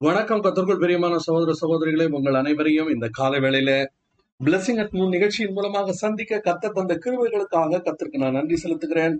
வணக்கம் 0.00 0.42
கத்தர்கள் 0.44 0.78
பிரியமான 0.82 1.14
சகோதர 1.18 1.54
சகோதரிகளே 1.60 2.04
உங்கள் 2.16 2.36
அனைவரையும் 2.40 2.90
இந்த 2.92 3.06
காலை 3.08 3.38
வேளையில 3.38 3.70
பிளஸிங் 4.40 4.78
அட் 4.82 4.94
மூன் 4.98 5.08
நிகழ்ச்சியின் 5.08 5.52
மூலமாக 5.52 5.92
சந்திக்க 5.92 6.38
கத்த 6.46 6.70
தந்த 6.76 6.94
கிருவைகளுக்காக 7.04 7.80
கத்திற்கு 7.86 8.20
நான் 8.22 8.32
நன்றி 8.32 8.56
செலுத்துகிறேன். 8.62 9.16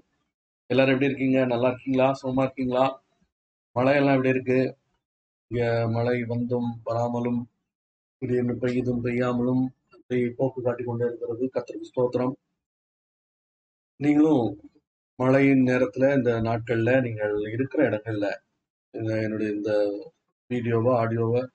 எல்லாரும் 0.70 0.92
எப்படி 0.94 1.08
இருக்கீங்க? 1.10 1.40
நல்லா 1.44 1.68
இருக்கீங்களா? 1.68 2.06
சுகமா 2.20 2.44
இருக்கீங்களா? 2.46 2.84
மழையெல்லாம் 3.76 4.16
எப்படி 4.18 4.28
இருக்கு? 4.28 4.60
இங்க 5.50 5.88
மழை 5.88 6.16
வந்தும் 6.24 6.70
வராமலும் 6.84 7.40
திடீர்னு 8.22 8.54
பெய்யுதும் 8.62 9.02
பெய்யாமலும் 9.06 9.62
அப்படி 9.94 10.20
போக்கு 10.38 10.62
காட்டி 10.62 10.84
கொண்டே 10.84 11.06
இருக்கிறது. 11.06 11.50
கத்திற்கு 11.56 11.90
ஸ்தோத்திரம். 11.90 12.34
நீங்களும் 14.00 14.44
மழையின் 15.18 15.66
நேரத்துல 15.66 16.14
இந்த 16.20 16.32
நாட்கள்ல 16.48 16.94
நீங்கள் 17.08 17.36
இருக்கிற 17.48 17.82
இடங்கள்ல 17.90 18.28
என்னுடைய 19.24 19.50
இந்த 19.52 19.72
வீடியோவோ 20.50 20.92
ஆடியோவோ 21.02 21.46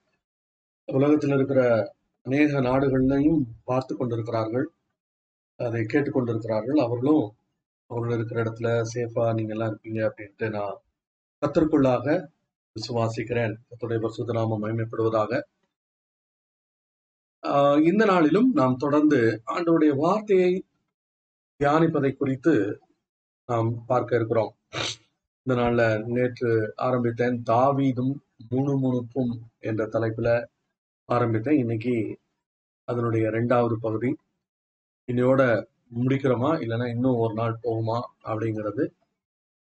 உலகத்தில் 0.86 1.30
இருக்கிற 1.30 1.92
அநேக 2.24 2.62
நாடுகள்லையும் 2.62 3.42
பார்த்து 3.64 3.98
கொண்டிருக்கிறார்கள். 3.98 4.70
அதை 5.56 5.82
கேட்டுக்கொண்டிருக்கிறார்கள் 5.82 6.80
அவர்களும் 6.80 7.36
அவர்கள் 7.88 8.16
இருக்கிற 8.16 8.44
இடத்துல 8.44 8.82
சேஃபா 8.94 9.34
நீங்க 9.34 9.54
எல்லாம் 9.54 9.78
இருப்பீங்க 9.78 10.12
அப்படின்ட்டு 10.12 10.50
நான் 10.50 10.78
கத்திற்குள்ளாக 11.42 12.28
விசுவாசிக்கிறேன். 12.76 13.56
கர்த்தருடைய 13.70 14.00
பரிசுத்த 14.00 14.34
மகிமைப்படுவதாக. 14.34 15.42
ஆஹ் 17.44 17.82
இந்த 17.82 18.06
நாளிலும் 18.06 18.52
நாம் 18.52 18.76
தொடர்ந்து 18.76 19.42
ஆண்டவருடைய 19.48 19.96
வார்த்தையை 19.96 20.66
தியானிப்பதை 21.64 22.16
குறித்து 22.16 22.80
நாம் 23.46 23.86
பார்க்க 23.86 24.16
இருக்கிறோம். 24.16 24.56
இந்த 25.44 25.62
நாளில் 25.62 26.06
நேற்று 26.06 26.74
ஆரம்பித்தேன். 26.76 27.44
தாவீதும் 27.50 28.25
முணுமுணுப்பும் 28.50 29.40
என்ற 29.60 29.86
தலைப்புல 29.86 30.46
ஆரம்பித்தேன். 31.06 31.58
இன்னைக்கு 31.58 32.20
அதனுடைய 32.84 33.30
ரெண்டாவது 33.30 33.74
பகுதி. 33.74 34.16
இன்னையோட 35.12 35.66
முடிக்கிறோமா? 35.96 36.52
இல்லைன்னா 36.60 36.90
இன்னும் 36.90 37.16
ஒரு 37.16 37.34
நாள் 37.34 37.60
போகுமா? 37.64 38.02
அப்படிங்கிறது 38.24 38.90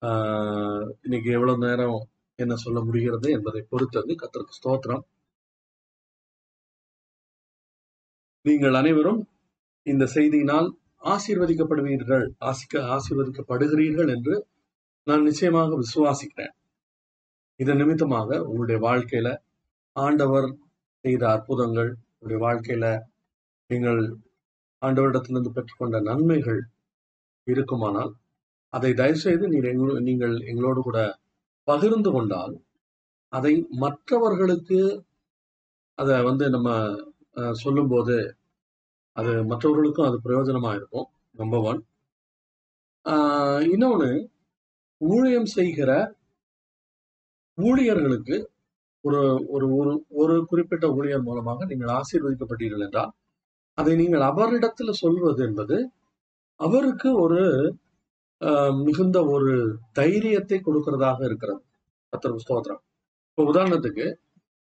ஆஹ் 0.01 0.91
இன்னைக்கு 1.01 1.31
எவ்வளவு 1.31 1.67
நேரம் 1.67 2.07
என்ன 2.35 2.55
சொல்ல 2.55 2.83
முடிகிறது 2.83 3.31
என்பதை 3.31 3.65
பொறுத்தது 3.69 4.15
கத்திரக்கு 4.15 4.51
ஸ்தோத்திரம். 4.63 5.01
நீங்கள் 8.41 8.73
அனைவரும் 8.73 9.27
இந்த 9.83 10.05
செய்தியினால் 10.05 10.69
ஆசீர்வதிக்கப்படுவீர்கள். 11.03 12.29
ஆசிக்க 12.37 12.79
ஆசீர்வதிக்கப்படுகிறீர்கள் 12.79 14.15
என்று 14.15 14.47
நான் 15.03 15.23
நிச்சயமாக 15.23 15.79
விசுவாசிக்கிறேன். 15.81 16.53
இதன் 17.59 17.79
நிமித்தமாக 17.81 18.39
உங்களுடைய 18.47 18.79
வாழ்க்கையில 18.83 19.29
ஆண்டவர் 19.95 20.47
செய்த 21.03 21.23
அற்புதங்கள் 21.33 21.89
உங்களுடைய 22.11 22.39
வாழ்க்கையில 22.45 22.85
நீங்கள் 23.69 24.01
ஆண்டவரிடத்திலிருந்து 24.81 25.55
பெற்றுக்கொண்ட 25.55 25.97
நன்மைகள் 26.07 26.61
இருக்குமானால் 27.47 28.11
அதை 28.73 28.91
தயவுசெய்து 28.93 29.45
நீங்கள் 29.53 29.77
நீங்கள் 30.07 30.35
எங்களோடு 30.49 30.81
கூட 30.81 30.99
பகிர்ந்து 31.67 32.09
கொண்டால் 32.11 32.55
அதை 33.33 33.53
மற்றவர்களுக்கு 33.79 34.79
அதை 35.97 36.15
வந்து 36.29 36.45
நம்ம 36.55 36.69
அஹ், 37.37 37.55
சொல்லும்போது 37.61 38.15
அது 39.17 39.31
மற்றவர்களுக்கும் 39.49 40.07
அது 40.07 40.17
பிரயோஜனமா 40.23 40.71
இருக்கும். 40.75 41.07
Number 41.35 41.63
one. 41.65 41.79
இன்னொன்னு 43.67 44.09
ஊழியம் 45.01 45.49
செய்கிற 45.53 45.91
ஊழியர்களுக்கு 47.57 48.37
ஒரு 49.03 49.21
ஒரு 49.55 49.65
ஒரு 49.79 49.91
ஒரு 50.21 50.35
குறிப்பிட்ட 50.49 50.85
ஊழியர் 50.97 51.27
மூலமாக 51.27 51.65
நீங்கள் 51.65 51.93
ஆசீர்வதிக்கப்பட்டீர்கள் 51.99 52.85
என்றால் 52.87 53.11
அதை 53.77 53.93
நீங்கள் 53.95 54.23
அவரிடத்துல 54.31 54.91
சொல்வது 55.03 55.41
என்பது 55.47 55.77
அவருக்கு 56.59 57.09
ஒரு 57.23 57.41
மிகுந்த 58.85 59.17
ஒரு 59.33 59.53
தைரியத்தை 59.99 60.57
கொடுக்கிறதாக 60.59 61.19
இருக்கிறது. 61.27 61.61
கத்தர் 62.13 62.43
ஸ்தோத்திரம். 62.45 62.81
இப்போ 63.29 63.43
உதாரணத்துக்கு 63.51 64.05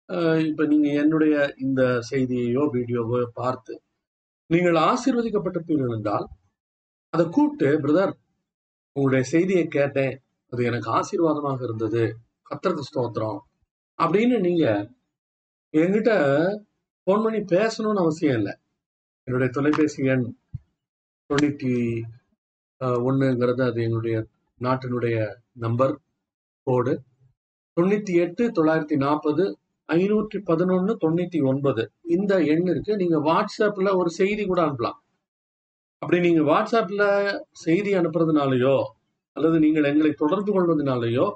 இப்போ 0.09 0.37
இப்ப 0.49 0.65
நீங்க 0.71 0.87
என்னுடைய 1.01 1.35
இந்த 1.65 1.81
செய்தியையோ 2.09 2.63
வீடியோவோ 2.75 3.19
பார்த்து 3.39 3.73
நீங்கள் 4.49 4.77
ஆசீர்வதிக்கப்பட்டிருப்பீர்கள் 4.89 5.95
என்றால் 5.97 6.25
அதை 7.13 7.25
கூப்பிட்டு 7.29 7.69
பிரதர் 7.83 8.13
உங்களுடைய 8.95 9.23
செய்தியை 9.33 9.65
கேட்டேன். 9.77 10.15
அது 10.53 10.61
எனக்கு 10.69 10.89
ஆசீர்வாதமாக 10.99 11.59
இருந்தது. 11.67 12.03
கத்திரக்கு 12.51 12.83
ஸ்தோத்திரம். 12.89 13.39
அப்படின்னு 13.99 14.37
நீங்க 14.47 14.65
என்கிட்ட 15.73 16.11
ஃபோன் 17.07 17.23
பண்ணி 17.25 17.39
பேசணும்னு 17.53 18.03
அவசியம் 18.03 18.37
இல்லை. 18.39 18.53
என்னுடைய 19.27 19.49
தொலைபேசி 19.57 20.01
எண் 20.13 20.25
தொண்ணூற்றி 21.29 21.73
ஒன்றுங்கிறது 23.07 23.61
அது 23.69 23.79
என்னுடைய 23.87 24.15
நாட்டினுடைய 24.61 25.17
நம்பர் 25.63 25.93
கோடு 26.67 26.93
தொண்ணூற்றி 27.77 28.13
எட்டு 28.23 28.43
தொள்ளாயிரத்தி 28.57 28.97
நாற்பது 29.03 29.43
ஐநூற்றி 29.89 30.37
பதினொன்று 30.49 30.93
தொண்ணூற்றி 31.03 31.39
ஒன்பது. 31.51 31.83
இந்த 32.15 32.33
எண்ணிற்கு 32.53 32.91
நீங்கள் 33.01 33.23
வாட்ஸ்அப்பில் 33.29 33.97
ஒரு 33.99 34.09
செய்தி 34.19 34.43
கூட 34.45 34.59
அனுப்பலாம். 34.65 34.97
அப்படி 36.01 36.19
நீங்கள் 36.27 36.49
வாட்ஸ்அப்பில் 36.51 37.07
செய்தி 37.65 37.93
அனுப்புறதுனாலயோ 37.99 38.75
அல்லது 39.35 39.57
நீங்கள் 39.65 39.89
எங்களை 39.91 40.11
தொடர்பு 40.23 40.51
கொள்வதனாலேயோ 40.55 41.27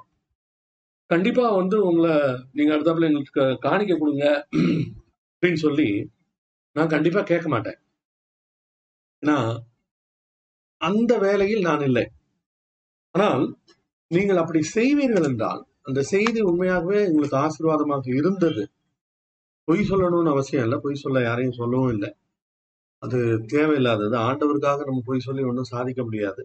கண்டிப்பா 1.10 1.44
வந்து 1.60 1.76
உங்களை 1.88 2.14
நீங்க 2.52 2.70
அடுத்தாப்புல 2.76 3.08
எங்களுக்கு 3.10 3.44
காணிக்க 3.66 3.92
கொடுங்க 3.98 4.26
அப்படின்னு 5.32 5.60
சொல்லி 5.66 5.88
நான் 6.76 6.92
கண்டிப்பா 6.94 7.20
கேட்க 7.22 7.48
மாட்டேன். 7.48 7.78
ஏன்னா 9.22 9.36
அந்த 10.80 11.12
வேலையில் 11.18 11.62
நான் 11.68 11.80
இல்லை. 11.80 12.04
ஆனால் 13.14 13.44
நீங்கள் 14.10 14.40
அப்படி 14.42 14.60
செய்வீர்கள் 14.76 15.26
என்றால் 15.30 15.62
அந்த 15.82 16.00
செய்தி 16.12 16.40
உண்மையாகவே 16.40 17.00
உங்களுக்கு 17.10 17.36
ஆசீர்வாதமாக 17.36 18.06
இருந்தது. 18.20 18.62
பொய் 19.68 19.88
சொல்லணும்னு 19.90 20.34
அவசியம் 20.34 20.64
இல்லை. 20.66 20.78
பொய் 20.78 21.02
சொல்ல 21.04 21.22
யாரையும் 21.22 21.58
சொல்லவும் 21.60 21.92
இல்லை. 21.94 22.10
அது 23.02 23.18
தேவையில்லாதது. 23.54 24.16
ஆண்டவருக்காக 24.28 24.84
நம்ம 24.88 25.02
பொய் 25.06 25.26
சொல்லி 25.26 25.42
ஒன்றும் 25.50 25.72
சாதிக்க 25.74 26.02
முடியாது. 26.04 26.42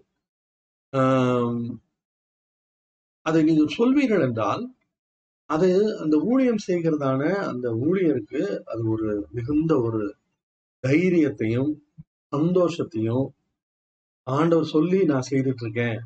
அதை 3.26 3.40
நீங்கள் 3.44 3.76
சொல்வீர்கள் 3.78 4.26
என்றால் 4.28 4.64
அது 5.50 5.70
அந்த 6.00 6.16
ஊழியம் 6.24 6.66
செய்கிறதான 6.68 7.22
அந்த 7.44 7.68
ஊழியருக்கு 7.86 8.42
அது 8.66 8.84
ஒரு 8.88 9.08
மிகுந்த 9.32 9.74
ஒரு 9.82 10.04
தைரியத்தையும் 10.84 11.72
சந்தோஷத்தையும் 12.34 13.26
ஆண்டவர் 14.28 14.74
சொல்லி 14.76 15.00
நான் 15.04 15.30
செய்துட்டு 15.30 15.64
இருக்கேன் 15.66 15.98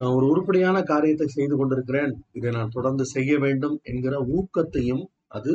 நான் 0.00 0.14
ஒரு 0.18 0.26
உருப்படியான 0.26 0.76
காரியத்தை 0.82 1.26
செய்து 1.28 1.54
கொண்டிருக்கிறேன். 1.56 2.12
இதை 2.32 2.50
நான் 2.52 2.68
தொடர்ந்து 2.68 3.04
செய்ய 3.06 3.32
வேண்டும் 3.38 3.76
என்கிற 3.82 4.14
ஊக்கத்தையும் 4.36 5.04
அது 5.28 5.52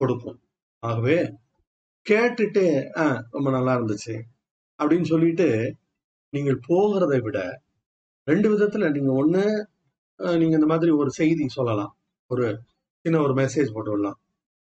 கொடுக்கும். 0.00 0.38
ஆகவே 0.82 1.18
கேட்டுட்டு 2.06 2.64
ஆ 2.98 3.04
ரொம்ப 3.30 3.48
நல்லா 3.50 3.72
இருந்துச்சு 3.78 4.14
அப்படின்னு 4.80 5.08
சொல்லிட்டு 5.12 5.48
நீங்கள் 6.32 6.60
போகிறதை 6.68 7.18
விட 7.22 7.38
ரெண்டு 8.28 8.48
விதத்துல 8.52 8.90
நீங்க 8.90 9.12
ஒண்ணு 9.22 9.44
நீங்க 10.24 10.54
இந்த 10.54 10.66
மாதிரி 10.66 10.90
ஒரு 10.92 11.10
செய்தி 11.12 11.48
சொல்லலாம். 11.48 11.96
ஒரு 12.26 12.60
சின்ன 13.00 13.20
ஒரு 13.20 13.34
மெசேஜ் 13.34 13.72
போட்டு 13.72 13.90
விடலாம் 13.90 14.18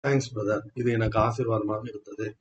தேங்க்ஸ் 0.05 0.33
பிரதர் 0.35 0.65
இது 0.75 0.93
எனக்கு 0.93 1.19
ஆசீர்வாதமாக 1.19 1.89
இருந்தது. 1.89 2.37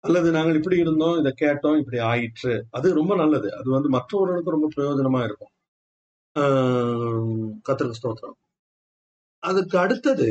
அல்லது 0.00 0.30
நாங்கள் 0.32 0.56
இப்படி 0.56 0.78
இருந்தோம் 0.78 1.18
இதை 1.18 1.32
கேட்டோம் 1.40 1.78
இப்படி 1.78 1.98
ஆயிற்று. 1.98 2.66
அது 2.70 2.94
ரொம்ப 2.94 3.16
நல்லது. 3.16 3.54
அது 3.56 3.70
வந்து 3.70 3.88
மற்றவர்களுக்கு 3.88 4.50
ரொம்ப 4.50 4.68
பிரயோஜனமா 4.76 5.24
இருக்கும். 5.24 5.52
ஆஹ், 6.36 7.92
ஸ்தோத்திரம். 7.94 8.38
அதுக்கு 9.38 9.78
அடுத்தது 9.78 10.28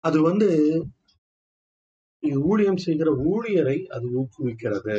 அது 0.00 0.22
வந்து 0.22 0.48
இது 2.22 2.40
ஊழியம் 2.44 2.76
செய்கிற 2.76 3.10
ஊழியரை 3.26 3.86
அது 3.86 4.06
ஊக்குவிக்கிறது. 4.22 4.96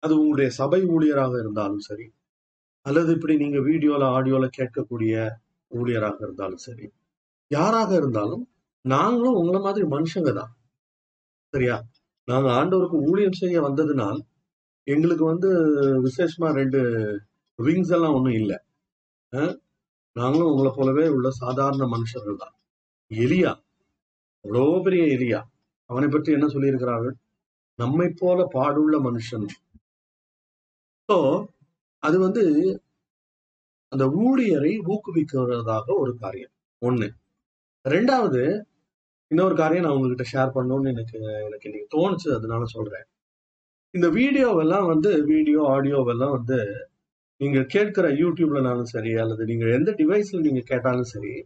அது 0.00 0.20
உங்களுடைய 0.20 0.50
சபை 0.50 0.84
ஊழியராக 0.84 1.38
இருந்தாலும் 1.40 1.78
சரி 1.78 2.06
அல்லது 2.86 3.10
இப்படி 3.16 3.34
நீங்க 3.42 3.58
வீடியோல 3.68 4.04
ஆடியோல 4.16 4.46
கேட்கக்கூடிய 4.58 5.14
ஊழியராக 5.70 6.18
இருந்தாலும் 6.26 6.62
சரி 6.66 6.86
யாராக 7.50 7.90
இருந்தாலும் 8.00 8.44
நாங்களும் 8.84 9.38
உங்களை 9.40 9.60
மாதிரி 9.66 9.84
மனுஷங்க 9.94 10.30
தான். 10.38 10.52
சரியா? 11.54 11.76
நாங்க 12.28 12.48
ஆண்டவருக்கு 12.58 12.98
ஊழியம் 13.10 13.38
செய்ய 13.42 13.56
வந்ததுனால் 13.66 14.20
எங்களுக்கு 14.86 15.24
வந்து 15.32 15.48
விசேஷமா 16.06 16.48
ரெண்டு 16.60 16.80
விங்ஸ் 17.58 17.92
எல்லாம் 17.96 18.16
ஒன்றும் 18.18 18.38
இல்லை. 18.40 18.58
நாங்களும் 20.16 20.50
உங்களை 20.52 20.70
போலவே 20.78 21.04
உள்ள 21.16 21.28
சாதாரண 21.42 21.84
மனுஷர்கள் 21.94 22.40
தான். 22.42 22.54
எலியா? 23.10 23.52
அவ்வளோ 24.44 24.64
பெரிய 24.86 25.02
எலியா. 25.16 25.40
அவனை 25.90 26.08
பற்றி 26.14 26.30
என்ன 26.36 26.46
சொல்லியிருக்கிறார்கள்? 26.54 27.14
நம்மை 27.78 28.08
போல 28.20 28.38
பாடுள்ள 28.56 28.96
மனுஷன். 29.08 29.46
ஸோ 31.08 31.16
அது 31.98 32.18
வந்து 32.18 32.42
அந்த 33.88 34.04
ஊழியரை 34.06 34.72
ஊக்குவிக்கிறதாக 34.86 35.84
ஒரு 35.86 36.16
காரியம். 36.18 36.50
ஒண்ணு. 36.82 37.08
ரெண்டாவது 37.84 38.62
இன்னொரு 39.28 39.54
காரியம் 39.54 39.84
நான் 39.84 39.94
உங்ககிட்ட 39.94 40.24
ஷேர் 40.32 40.56
பண்ணணும்னு 40.56 40.88
எனக்கு 40.88 41.18
எனக்கு 41.20 41.70
இன்னைக்கு 41.70 41.88
தோணுச்சு 41.96 42.36
அதனால 42.36 42.64
சொல்றேன். 42.64 43.06
இந்த 43.90 44.08
வீடியோவெல்லாம் 44.08 44.86
வந்து 44.86 45.24
வீடியோ 45.24 45.62
ஆடியோவெல்லாம் 45.62 46.30
வந்து 46.30 46.88
நீங்க 47.36 47.62
கேட்கிற 47.62 48.08
யூடியூப்லனாலும் 48.08 48.90
சரி 48.94 49.14
அல்லது 49.14 49.44
நீங்க 49.44 49.66
எந்த 49.66 49.90
டிவைஸ்ல 49.90 50.40
நீங்க 50.40 50.60
கேட்டாலும் 50.60 51.10
சரி 51.14 51.44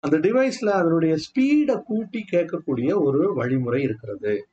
அந்த 0.00 0.18
டிவைஸ்ல 0.18 0.68
அதனுடைய 0.68 1.16
ஸ்பீடை 1.16 1.82
கூட்டி 1.82 2.24
கேட்கக்கூடிய 2.32 3.02
ஒரு 3.02 3.34
வழிமுறை 3.34 3.82
இருக்கிறது. 3.82 4.46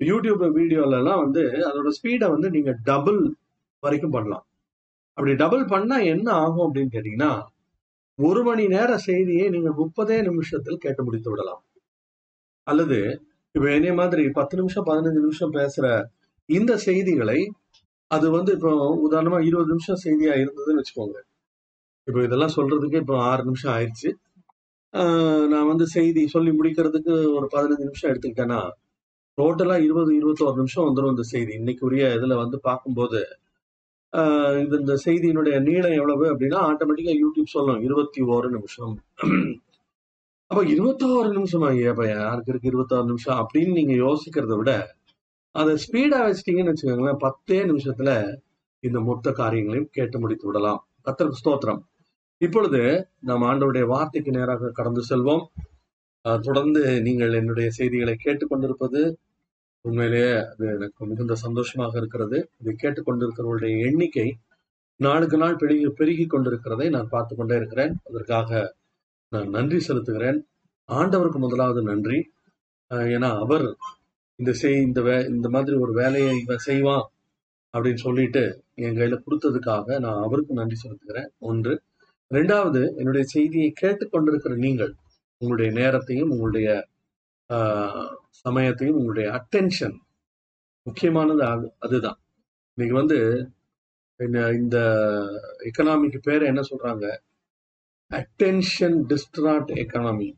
யூடியூப் 0.00 0.42
வீடியோலலாம் 0.58 1.22
வந்து 1.22 1.42
அதோட 1.42 1.90
ஸ்பீடை 2.02 2.30
வந்து 2.30 2.50
நீங்க 2.50 2.72
டபுள் 2.82 3.34
வரைக்கும் 3.86 4.14
பண்ணலாம். 4.16 4.44
அப்படி 5.18 5.32
டபுள் 5.34 5.64
பண்ணா 5.66 5.96
என்ன 6.14 6.28
ஆகும் 6.42 6.64
அப்படின்னு 6.66 6.94
கேட்டீங்கன்னா 6.96 7.32
ஒரு 8.18 8.40
மணி 8.42 8.64
நேர 8.68 8.90
செய்தியை 9.06 9.46
நீங்க 9.48 9.70
முப்பதே 9.80 10.16
நிமிஷத்தில் 10.28 10.82
கேட்டு 10.84 11.02
முடித்து 11.06 11.30
விடலாம். 11.30 11.62
அல்லது 12.66 12.98
இப்ப 13.54 13.64
என்னைய 13.76 13.94
மாதிரி 13.94 14.22
பத்து 14.30 14.54
நிமிஷம் 14.56 14.86
பதினஞ்சு 14.88 15.20
நிமிஷம் 15.20 15.54
பேசுற 15.54 15.86
இந்த 16.48 16.72
செய்திகளை 16.86 17.38
அது 18.10 18.26
வந்து 18.30 18.50
இப்போ 18.52 18.72
உதாரணமா 19.06 19.38
இருபது 19.48 19.70
நிமிஷம் 19.72 20.02
செய்தியா 20.04 20.34
இருந்ததுன்னு 20.42 20.80
வச்சுக்கோங்க. 20.80 21.18
இப்போ 22.08 22.20
இதெல்லாம் 22.26 22.54
சொல்றதுக்கு 22.56 23.00
இப்போ 23.02 23.16
ஆறு 23.30 23.42
நிமிஷம் 23.44 23.72
ஆயிடுச்சு 23.76 24.10
ஆஹ் 24.94 25.46
நான் 25.52 25.70
வந்து 25.70 25.86
செய்தி 25.88 26.22
சொல்லி 26.26 26.50
முடிக்கிறதுக்கு 26.50 27.14
ஒரு 27.38 27.46
பதினஞ்சு 27.54 27.86
நிமிஷம் 27.88 28.10
எடுத்துக்கிட்டேன்னா 28.12 28.60
டோட்டலா 29.38 29.76
இருபது 29.86 30.10
இருபத்தோரு 30.18 30.56
நிமிஷம் 30.62 30.86
வந்துடும் 30.88 31.12
இந்த 31.14 31.24
செய்தி. 31.32 31.52
இன்னைக்குரிய 31.60 32.04
இதுல 32.18 32.34
வந்து 32.42 32.58
பார்க்கும்போது 32.60 33.20
இது 34.62 34.74
இந்த 34.80 34.94
செய்தியினுடைய 35.04 35.56
நீளம் 35.66 35.96
எவ்வளவு 35.98 36.24
அப்படின்னா 36.32 36.58
ஆட்டோமேட்டிக்கா 36.68 37.14
யூடியூப் 37.22 37.54
சொல்லும் 37.54 37.80
இருபத்தி 37.86 38.20
ஓரு 38.34 38.48
நிமிஷம். 38.56 38.94
அப்ப 40.50 40.60
இருபத்தாறு 40.74 41.28
நிமிஷமா 41.36 41.68
ஏப்ப 41.86 42.02
யாருக்கு 42.08 42.52
இருக்கு 42.52 42.70
இருபத்தாறு 42.72 43.06
நிமிஷம்? 43.10 43.40
அப்படின்னு 43.42 43.72
நீங்க 43.72 43.94
யோசிக்கிறத 44.04 44.56
விட 44.60 44.72
அதை 45.54 45.72
ஸ்பீடா 45.84 46.18
வச்சிட்டீங்கன்னு 46.26 46.72
வச்சுக்கோங்களேன் 46.72 47.22
பத்தே 47.26 47.58
நிமிஷத்துல 47.70 48.10
இந்த 48.84 48.98
மொத்த 49.00 49.32
காரியங்களையும் 49.32 49.90
கேட்டு 49.96 50.16
முடித்து 50.18 50.46
விடலாம். 50.46 50.80
கத்தருக்கு 51.06 51.40
ஸ்தோத்திரம். 51.42 51.80
இப்பொழுது 52.40 52.80
நாம் 53.28 53.44
ஆண்டவருடைய 53.50 53.84
வார்த்தைக்கு 53.92 54.30
நேராக 54.30 54.72
கடந்து 54.78 55.02
செல்வோம். 55.10 55.44
தொடர்ந்து 56.46 56.82
நீங்கள் 57.02 57.32
என்னுடைய 57.32 57.68
செய்திகளை 57.70 58.14
கேட்டுக்கொண்டிருப்பது 58.24 59.00
உண்மையிலேயே 59.84 60.30
அது 60.50 60.64
எனக்கு 60.76 61.06
மிகுந்த 61.10 61.34
சந்தோஷமாக 61.44 61.92
இருக்கிறது. 62.00 62.38
இதை 62.60 62.72
கேட்டுக்கொண்டிருக்கிறவருடைய 62.82 63.74
எண்ணிக்கை 63.88 64.28
நாளுக்கு 65.00 65.36
நாள் 65.36 65.58
பெருகி 65.62 65.86
பெருகி 66.00 66.24
கொண்டிருக்கிறதை 66.26 66.86
நான் 66.96 67.12
பார்த்து 67.14 67.34
கொண்டே 67.36 67.54
இருக்கிறேன். 67.60 67.92
அதற்காக 68.08 68.50
நான் 69.32 69.50
நன்றி 69.56 69.78
செலுத்துகிறேன். 69.88 70.38
ஆண்டவருக்கு 70.88 71.38
முதலாவது 71.44 71.80
நன்றி. 71.90 72.18
ஏன்னா 73.14 73.30
அவர் 73.44 73.66
இந்த 74.38 74.52
செய் 74.60 74.78
இந்த 74.88 75.00
வே 75.02 75.16
இந்த 75.34 75.48
மாதிரி 75.48 75.76
ஒரு 75.76 75.92
வேலையை 75.92 76.32
இவன் 76.42 76.64
செய்வான் 76.68 77.04
அப்படின்னு 77.74 78.00
சொல்லிட்டு 78.06 78.42
என் 78.84 78.96
கையில 78.98 79.16
கொடுத்ததுக்காக 79.24 79.86
நான் 79.98 80.20
அவருக்கு 80.26 80.58
நன்றி 80.60 80.76
செலுத்துகிறேன். 80.84 81.30
ஒன்று. 81.50 81.74
ரெண்டாவது 82.30 82.80
என்னுடைய 83.00 83.24
செய்தியை 83.34 83.70
கேட்டுக்கொண்டிருக்கிற 83.82 84.54
நீங்கள் 84.66 84.92
உங்களுடைய 85.40 85.70
நேரத்தையும் 85.80 86.32
உங்களுடைய 86.34 86.68
சமயத்தையும் 88.34 88.96
உங்களுடைய 88.96 89.30
அட்டென்ஷன் 89.30 89.98
முக்கியமானது 90.82 91.42
அது 91.42 91.74
அதுதான். 91.78 92.18
இன்னைக்கு 92.74 93.06
வந்து 93.06 93.48
இந்த- 94.16 94.50
இந்த 94.50 94.78
எக்கனாமிக்கு 95.58 96.18
பேர் 96.22 96.42
என்ன 96.42 96.60
சொல்றாங்க? 96.60 97.16
அட்டென்ஷன் 98.14 99.04
டிஸ்ட்ராட் 99.08 99.70
எக்கனாமி 99.74 100.32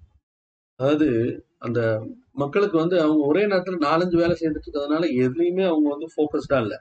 அதாவது 0.76 1.40
அந்த 1.58 2.08
மக்களுக்கு 2.32 2.78
வந்து 2.78 3.00
அவங்க 3.00 3.26
ஒரே 3.26 3.40
நேரத்தில் 3.40 3.78
நாலஞ்சு 3.78 4.16
வேலை 4.16 4.36
செய்துட்டு 4.40 4.60
இருக்கிறதுனால 4.66 5.24
எதுலையுமே 5.24 5.66
அவங்க 5.66 5.88
வந்து 5.88 6.06
ஃபோக்கஸ்டா 6.16 6.60
இல்லை. 6.60 6.78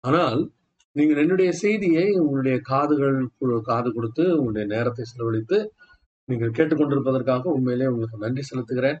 ஆனால் 0.00 0.50
நீங்கள் 0.92 1.16
என்னுடைய 1.16 1.52
செய்தியை 1.52 2.10
உங்களுடைய 2.10 2.58
காதுகள் 2.58 3.30
காது 3.62 3.92
கொடுத்து 3.92 4.30
உங்களுடைய 4.30 4.76
நேரத்தை 4.76 5.04
செலவழித்து 5.04 5.72
நீங்கள் 6.24 6.50
கேட்டுக்கொண்டிருப்பதற்காக 6.50 7.42
உண்மையிலே 7.42 7.86
உங்களுக்கு 7.86 8.18
நன்றி 8.18 8.42
செலுத்துகிறேன். 8.50 8.98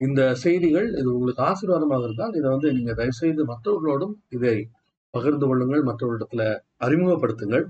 இந்த 0.00 0.20
செய்திகள் 0.42 0.88
இது 1.00 1.08
உங்களுக்கு 1.14 1.42
ஆசீர்வாதமாக 1.50 2.06
இருந்தால் 2.06 2.36
இதை 2.38 2.48
வந்து 2.54 2.68
நீங்க 2.76 2.92
தயவுசெய்து 3.00 3.44
மற்றவர்களோடும் 3.52 4.14
இதை 4.36 4.56
பகிர்ந்து 5.14 5.46
கொள்ளுங்கள் 5.50 5.82
மற்றவர்களிடத்துல 5.88 6.44
அறிமுகப்படுத்துங்கள். 6.86 7.64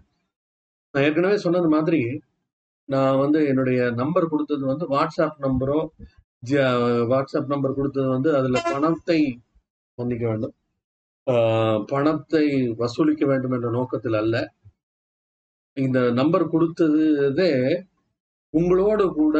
நான் 0.94 1.04
ஏற்கனவே 1.08 1.36
சொன்னது 1.46 1.68
மாதிரி 1.76 2.00
நான் 2.88 3.18
வந்து 3.22 3.40
என்னுடைய 3.50 3.80
நம்பர் 4.00 4.30
கொடுத்தது 4.32 4.64
வந்து 4.72 4.84
வாட்ஸ்அப் 4.94 5.40
நம்பரோ 5.46 5.80
வாட்ஸ்அப் 7.12 7.52
நம்பர் 7.52 7.78
கொடுத்தது 7.78 8.08
வந்து 8.16 8.30
அதுல 8.38 8.58
பணத்தை 8.72 9.18
வந்திக்க 9.98 10.24
வேண்டும். 10.30 10.54
பணத்தை 11.92 12.44
வசூலிக்க 12.82 13.24
வேண்டும் 13.30 13.54
என்ற 13.56 13.68
நோக்கத்தில் 13.78 14.18
அல்ல. 14.22 14.36
இந்த 15.76 15.98
நம்பர் 16.20 16.44
கொடுத்ததே 16.54 17.50
உங்களோடு 18.54 19.04
கூட 19.20 19.36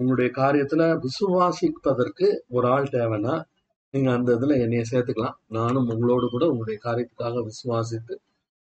உங்களுடைய 0.00 0.30
காரியத்துல 0.36 0.82
விசுவாசிப்பதற்கு 1.04 2.26
ஒரு 2.48 2.68
ஆள் 2.68 2.88
தேவைன்னா 2.92 3.34
நீங்க 3.94 4.10
அந்த 4.12 4.30
இதுல 4.36 4.56
என்னைய 4.60 4.84
சேர்த்துக்கலாம். 4.90 5.36
நானும் 5.48 5.88
உங்களோடு 5.88 6.26
கூட 6.28 6.44
உங்களுடைய 6.48 6.78
காரியத்துக்காக 6.84 7.42
விசுவாசித்து 7.46 8.14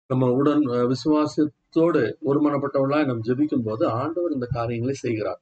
நம்ம 0.09 0.31
உடன் 0.31 0.63
அஹ், 0.69 0.87
விசுவாசத்தோடு 0.87 2.01
ஒருமனப்பட்டவர்களாய் 2.25 3.05
நம்ம 3.05 3.25
ஜெபிக்கும் 3.27 3.63
போது 3.63 3.87
ஆண்டவர் 3.93 4.31
இந்த 4.31 4.47
காரியங்களை 4.51 4.93
செய்கிறார். 4.95 5.41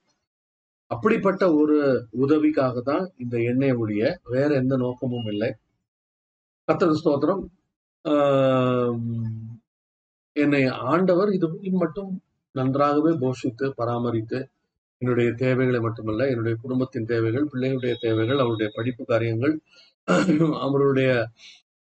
அப்படிப்பட்ட 0.92 1.54
ஒரு 1.54 1.78
உதவிக்காக 2.18 2.82
தான் 2.82 3.10
இந்த 3.18 3.38
எண்ணெய் 3.44 3.78
ஒழிய 3.78 4.04
வேற 4.26 4.50
எந்த 4.56 4.78
நோக்கமும் 4.78 5.28
இல்லை. 5.28 5.50
கத்தர் 6.68 7.00
ஸ்தோத்திரம். 7.02 7.44
ஆஹ், 8.06 8.96
என்னை 10.36 10.64
ஆண்டவர் 10.88 11.32
இது 11.34 11.48
மட்டும் 11.78 12.12
நன்றாகவே 12.56 13.12
போஷித்து 13.20 13.66
பராமரித்து 13.78 14.40
என்னுடைய 15.02 15.30
தேவைகளை 15.34 15.80
மட்டுமல்ல 15.80 16.26
என்னுடைய 16.30 16.56
குடும்பத்தின் 16.62 17.06
தேவைகள் 17.06 17.46
பிள்ளைகளுடைய 17.52 17.94
தேவைகள் 18.00 18.42
அவருடைய 18.44 18.70
படிப்பு 18.76 19.04
காரியங்கள் 19.06 19.56
அவருடைய 20.66 21.10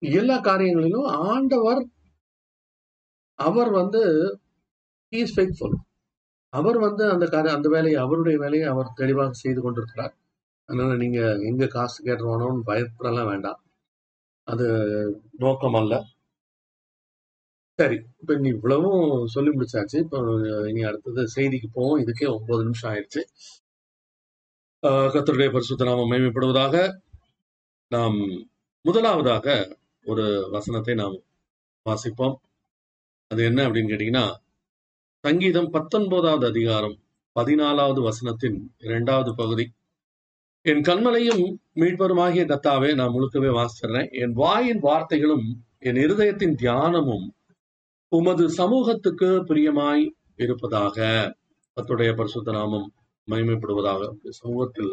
எல்லா 0.02 0.38
காரியங்களிலும் 0.42 1.08
ஆண்டவர் 1.32 1.82
அவர் 3.40 3.72
வந்து 3.72 4.02
இஸ் 5.14 5.34
ஃபெய்த்ஃபுல் 5.36 5.78
அவர் 6.54 6.78
வந்து 6.78 7.04
அந்த 7.12 7.26
காரிய 7.28 7.56
அந்த 7.56 7.68
வேலையை 7.70 7.98
அவருடைய 8.02 8.38
வேலையை 8.40 8.68
அவர் 8.68 8.96
தெளிவாக 8.96 9.34
செய்து 9.34 9.62
கொண்டிருக்கிறார். 9.62 10.14
அதனால 10.70 10.92
நீங்க 10.96 11.20
எங்க 11.50 11.68
காசு 11.68 11.98
கேட்டுருவானோன்னு 12.04 12.68
பயப்படலாம் 12.68 13.30
வேண்டாம். 13.32 13.60
அது 14.48 14.68
நோக்கம் 15.38 15.78
அல்ல 15.82 15.94
சரி 17.76 18.02
இப்ப 18.20 18.36
நீ 18.36 18.48
இவ்வளவும் 18.48 19.28
சொல்லி 19.28 19.50
முடிச்சாச்சு. 19.50 19.98
இப்போ 19.98 20.68
இனி 20.68 20.82
அடுத்தது 20.84 21.28
செய்திக்கு 21.36 21.66
போவோம். 21.74 22.06
இதுக்கே 22.06 22.28
ஒன்பது 22.28 22.64
நிமிஷம் 22.64 22.94
ஆயிடுச்சு. 22.94 23.22
ஆஹ் 24.88 25.12
கர்த்தருடைய 25.14 25.52
பரிசுத்த 25.52 25.84
நாமம் 25.84 26.12
மகிமைப்படுவதாக 26.12 26.98
நாம் 27.88 28.48
முதலாவதாக 28.82 29.78
ஒரு 30.06 30.48
வசனத்தை 30.52 30.96
நாம் 30.96 31.20
வாசிப்போம். 31.86 32.36
அது 33.28 33.44
என்ன 33.44 33.68
அப்படின்னு 33.68 33.92
கேட்டீங்கன்னா 33.92 34.36
சங்கீதம் 35.20 35.70
பத்தொன்பதாவது 35.70 36.46
அதிகாரம் 36.48 36.98
பதினாலாவது 37.40 38.02
வசனத்தின் 38.02 38.58
இரண்டாவது 38.78 39.36
பகுதி. 39.36 39.72
என் 40.62 40.82
கண்மலையும் 40.82 41.56
மீட்பருமாகிய 41.76 42.46
கத்தாவே 42.46 42.94
நான் 42.94 43.14
முழுக்கவே 43.14 43.52
வாசிச்சிடுறேன். 43.58 44.12
என் 44.12 44.34
வாயின் 44.34 44.82
வார்த்தைகளும் 44.84 45.46
என் 45.80 45.96
இருதயத்தின் 45.96 46.56
தியானமும் 46.56 47.34
உமது 48.12 48.46
சமூகத்துக்கு 48.50 49.28
பிரியமாய் 49.50 50.04
இருப்பதாக 50.36 50.98
அத்துடைய 51.78 52.16
பரிசுத்த 52.16 52.52
நாமம் 52.52 52.88
மகிமைப்படுவதாக 53.28 54.10
சமூகத்தில் 54.30 54.92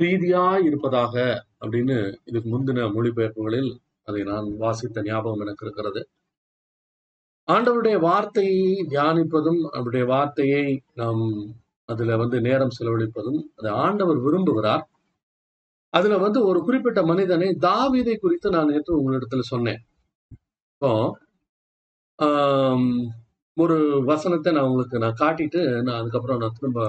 பிரீதியாய் 0.00 0.64
இருப்பதாக 0.64 1.14
அப்படின்னு 1.60 1.96
இதுக்கு 2.24 2.48
முந்தின 2.54 2.88
மொழிபெயர்ப்புகளில் 2.94 3.70
அதை 4.08 4.22
நான் 4.22 4.48
வாசித்த 4.56 5.02
ஞாபகம் 5.02 5.40
எனக்கு 5.40 5.64
இருக்கிறது. 5.66 6.02
ஆண்டவருடைய 7.48 7.96
வார்த்தையை 8.00 8.66
தியானிப்பதும் 8.90 9.62
அவருடைய 9.70 10.04
வார்த்தையை 10.06 10.66
நாம் 10.94 11.22
அதுல 11.88 12.16
வந்து 12.16 12.40
நேரம் 12.40 12.76
செலவழிப்பதும் 12.78 13.40
அதை 13.56 13.70
ஆண்டவர் 13.84 14.20
விரும்புகிறார். 14.26 14.84
அதுல 15.94 16.18
வந்து 16.18 16.40
ஒரு 16.44 16.60
குறிப்பிட்ட 16.62 17.02
மனிதனை 17.02 17.48
தாவீதை 17.68 18.16
குறித்து 18.18 18.50
நான் 18.50 18.66
நேற்று 18.66 19.00
உங்களிடத்துல 19.00 19.44
சொன்னேன். 19.52 19.82
இப்போ 20.72 20.92
ஒரு 23.56 23.76
வசனத்தை 24.04 24.52
நான் 24.52 24.64
உங்களுக்கு 24.64 24.98
நான் 24.98 25.20
காட்டிட்டு 25.20 25.60
நான் 25.82 25.98
அதுக்கப்புறம் 26.00 26.38
நான் 26.38 26.52
திரும்ப 26.52 26.80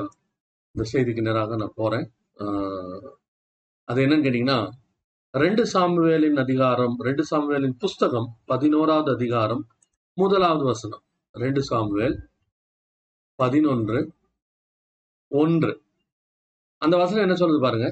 இந்த 0.75 0.83
செய்திக்கு 0.91 1.21
நேராக 1.21 1.55
நான் 1.55 1.75
போறேன். 1.75 2.05
ஆஹ், 2.39 3.09
அது 3.87 4.01
என்னன்னு 4.05 4.25
கேட்டீங்கன்னா 4.25 4.59
ரெண்டு 5.33 5.63
சாமுவேலின் 5.73 6.37
அதிகாரம் 6.37 6.95
ரெண்டு 6.99 7.23
சாமுவேலின் 7.31 7.77
புஸ்தகம் 7.77 8.27
பதினோராவது 8.45 9.11
அதிகாரம் 9.11 9.63
முதலாவது 10.17 10.63
வசனம். 10.63 11.03
ரெண்டு 11.35 11.61
சாமுவேல் 11.63 12.17
பதினொன்று 13.39 13.99
ஒன்று. 15.31 15.71
அந்த 16.81 16.95
வசனம் 16.97 17.25
என்ன 17.25 17.37
சொல்லுது 17.39 17.61
பாருங்க. 17.61 17.87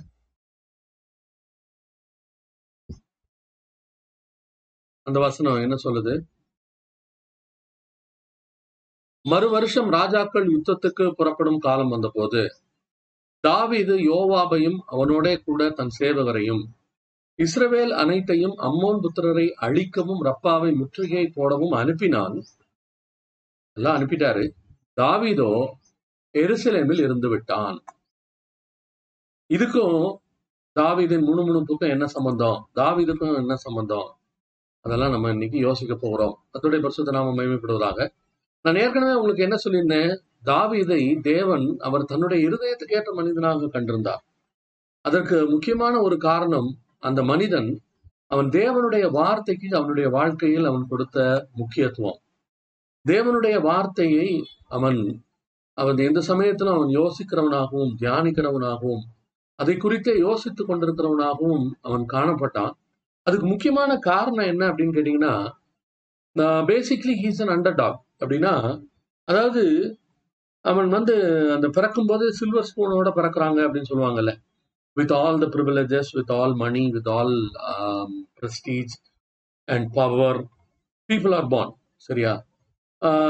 அந்த 5.08 5.20
வசனம் 5.20 5.64
என்ன 5.64 5.76
சொல்லுது? 5.86 6.14
மறு 9.24 9.50
வருஷம் 9.50 9.90
ராஜாக்கள் 9.90 10.48
யுத்தத்துக்கு 10.48 11.12
புறப்படும் 11.12 11.58
காலம் 11.58 11.90
வந்தபோது 11.90 12.56
தாவீது 13.40 13.96
யோவாபையும் 13.98 14.80
அவனோட 14.92 15.44
கூட 15.44 15.70
தன் 15.70 15.94
சேவகரையும் 16.00 16.63
இஸ்ரவேல் 17.40 17.90
அனைத்தையும் 17.90 18.56
அம்மோன் 18.58 19.00
புத்திரரை 19.00 19.51
அழிக்கவும் 19.51 20.24
ரப்பாவை 20.24 20.75
முற்றுகை 20.75 21.28
போடவும் 21.28 21.72
அனுப்பினான். 21.72 22.42
எல்லாம் 23.74 23.96
அனுப்பிட்டாரு. 23.96 24.50
தாவிதோ 25.01 25.68
எருசலேமில் 26.34 27.01
இருந்து 27.01 27.30
விட்டான். 27.30 27.84
இதுக்கும் 29.50 30.18
தாவிதின் 30.80 31.25
முணுமுணுப்புக்கும் 31.30 31.90
என்ன 31.90 32.08
சம்பந்தம்? 32.08 32.70
தாவீதுக்கும் 32.75 33.36
என்ன 33.36 33.56
சம்பந்தம்? 33.56 34.18
அதெல்லாம் 34.82 35.12
நம்ம 35.12 35.30
இன்னைக்கு 35.30 35.58
யோசிக்க 35.58 35.96
போகிறோம். 35.96 36.36
அத்துடைய 36.54 36.82
பரிசுத்த 36.82 37.12
நாம 37.12 37.42
மகிமைப்படுவதாக. 37.42 38.20
நான் 38.65 38.80
ஏற்கனவே 38.82 39.13
உங்களுக்கு 39.13 39.46
என்ன 39.46 39.58
சொல்லியிருந்தேன்? 39.63 40.12
தாவீதை 40.46 41.00
தேவன் 41.22 41.65
அவர் 41.77 42.03
தன்னுடைய 42.03 42.39
இருதயத்துக்கு 42.48 42.96
ஏற்ற 42.98 43.12
மனிதனாக 43.13 43.70
கண்டிருந்தார். 43.75 44.22
அதற்கு 45.06 45.38
முக்கியமான 45.50 45.96
ஒரு 46.01 46.18
காரணம் 46.18 46.68
அந்த 47.00 47.22
மனிதன் 47.24 47.70
அவன் 48.27 48.50
தேவனுடைய 48.50 49.06
வார்த்தைக்கு 49.12 49.70
அவனுடைய 49.77 50.08
வாழ்க்கையில் 50.10 50.65
அவன் 50.65 50.86
கொடுத்த 50.89 51.48
முக்கியத்துவம். 51.56 52.20
தேவனுடைய 53.06 53.56
வார்த்தையை 53.62 54.27
அவன் 54.68 55.00
அவன் 55.77 55.98
எந்த 56.08 56.22
சமயத்திலும் 56.22 56.75
அவன் 56.77 56.94
யோசிக்கிறவனாகவும் 57.00 57.96
தியானிக்கிறவனாகவும் 58.01 59.03
அதை 59.60 59.75
குறித்தே 59.77 60.13
யோசித்துக் 60.18 60.70
கொண்டிருக்கிறவனாகவும் 60.70 61.65
அவன் 61.88 62.06
காணப்பட்டான். 62.13 62.74
அதுக்கு 63.27 63.48
முக்கியமான 63.48 63.91
காரணம் 64.10 64.50
என்ன 64.53 64.63
அப்படின்னு 64.70 64.96
கேட்டீங்கன்னா 64.98 65.34
basically 66.70 67.13
he's 67.24 67.41
an 67.44 67.53
under 67.56 67.80
talk 67.82 68.00
அப்படின்னா 68.22 68.54
அதாவது 69.28 69.63
அவன் 70.66 70.90
வந்து 70.90 71.16
அந்த 71.56 71.68
பிறக்கும் 71.70 72.10
போது 72.10 72.25
சில்வர் 72.40 72.70
ஸ்பூனோட 72.70 73.10
பிறக்கிறாங்க 73.18 73.60
அப்படின்னு 73.66 73.92
சொல்லுவாங்கல்ல. 73.92 74.34
With 74.98 75.13
all 75.20 75.40
the 75.44 75.48
privileges 75.56 76.12
with 76.18 76.34
all 76.40 76.54
money 76.56 76.84
with 76.96 77.10
all 77.18 77.36
prestige 78.40 78.96
and 79.68 79.88
power 79.94 80.40
people 81.10 81.36
are 81.40 81.50
born 81.54 81.74
சரியா? 82.08 82.34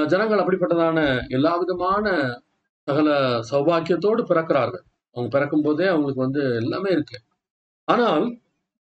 ஜனங்கள் 0.07 0.41
அப்படிப்பட்டதான 0.41 1.00
எல்லா 1.29 1.53
விதமான 1.62 2.05
சகல 2.88 3.10
சௌபாக்கியத்தோடு 3.51 4.21
பிறக்கிறார்கள். 4.31 4.83
அவங்க 5.15 5.29
பிறக்கும் 5.36 5.65
போதே 5.65 5.86
அவங்களுக்கு 5.88 6.25
வந்து 6.25 6.41
எல்லாமே 6.62 6.89
இருக்கு. 6.91 7.17
ஆனால் 7.88 8.25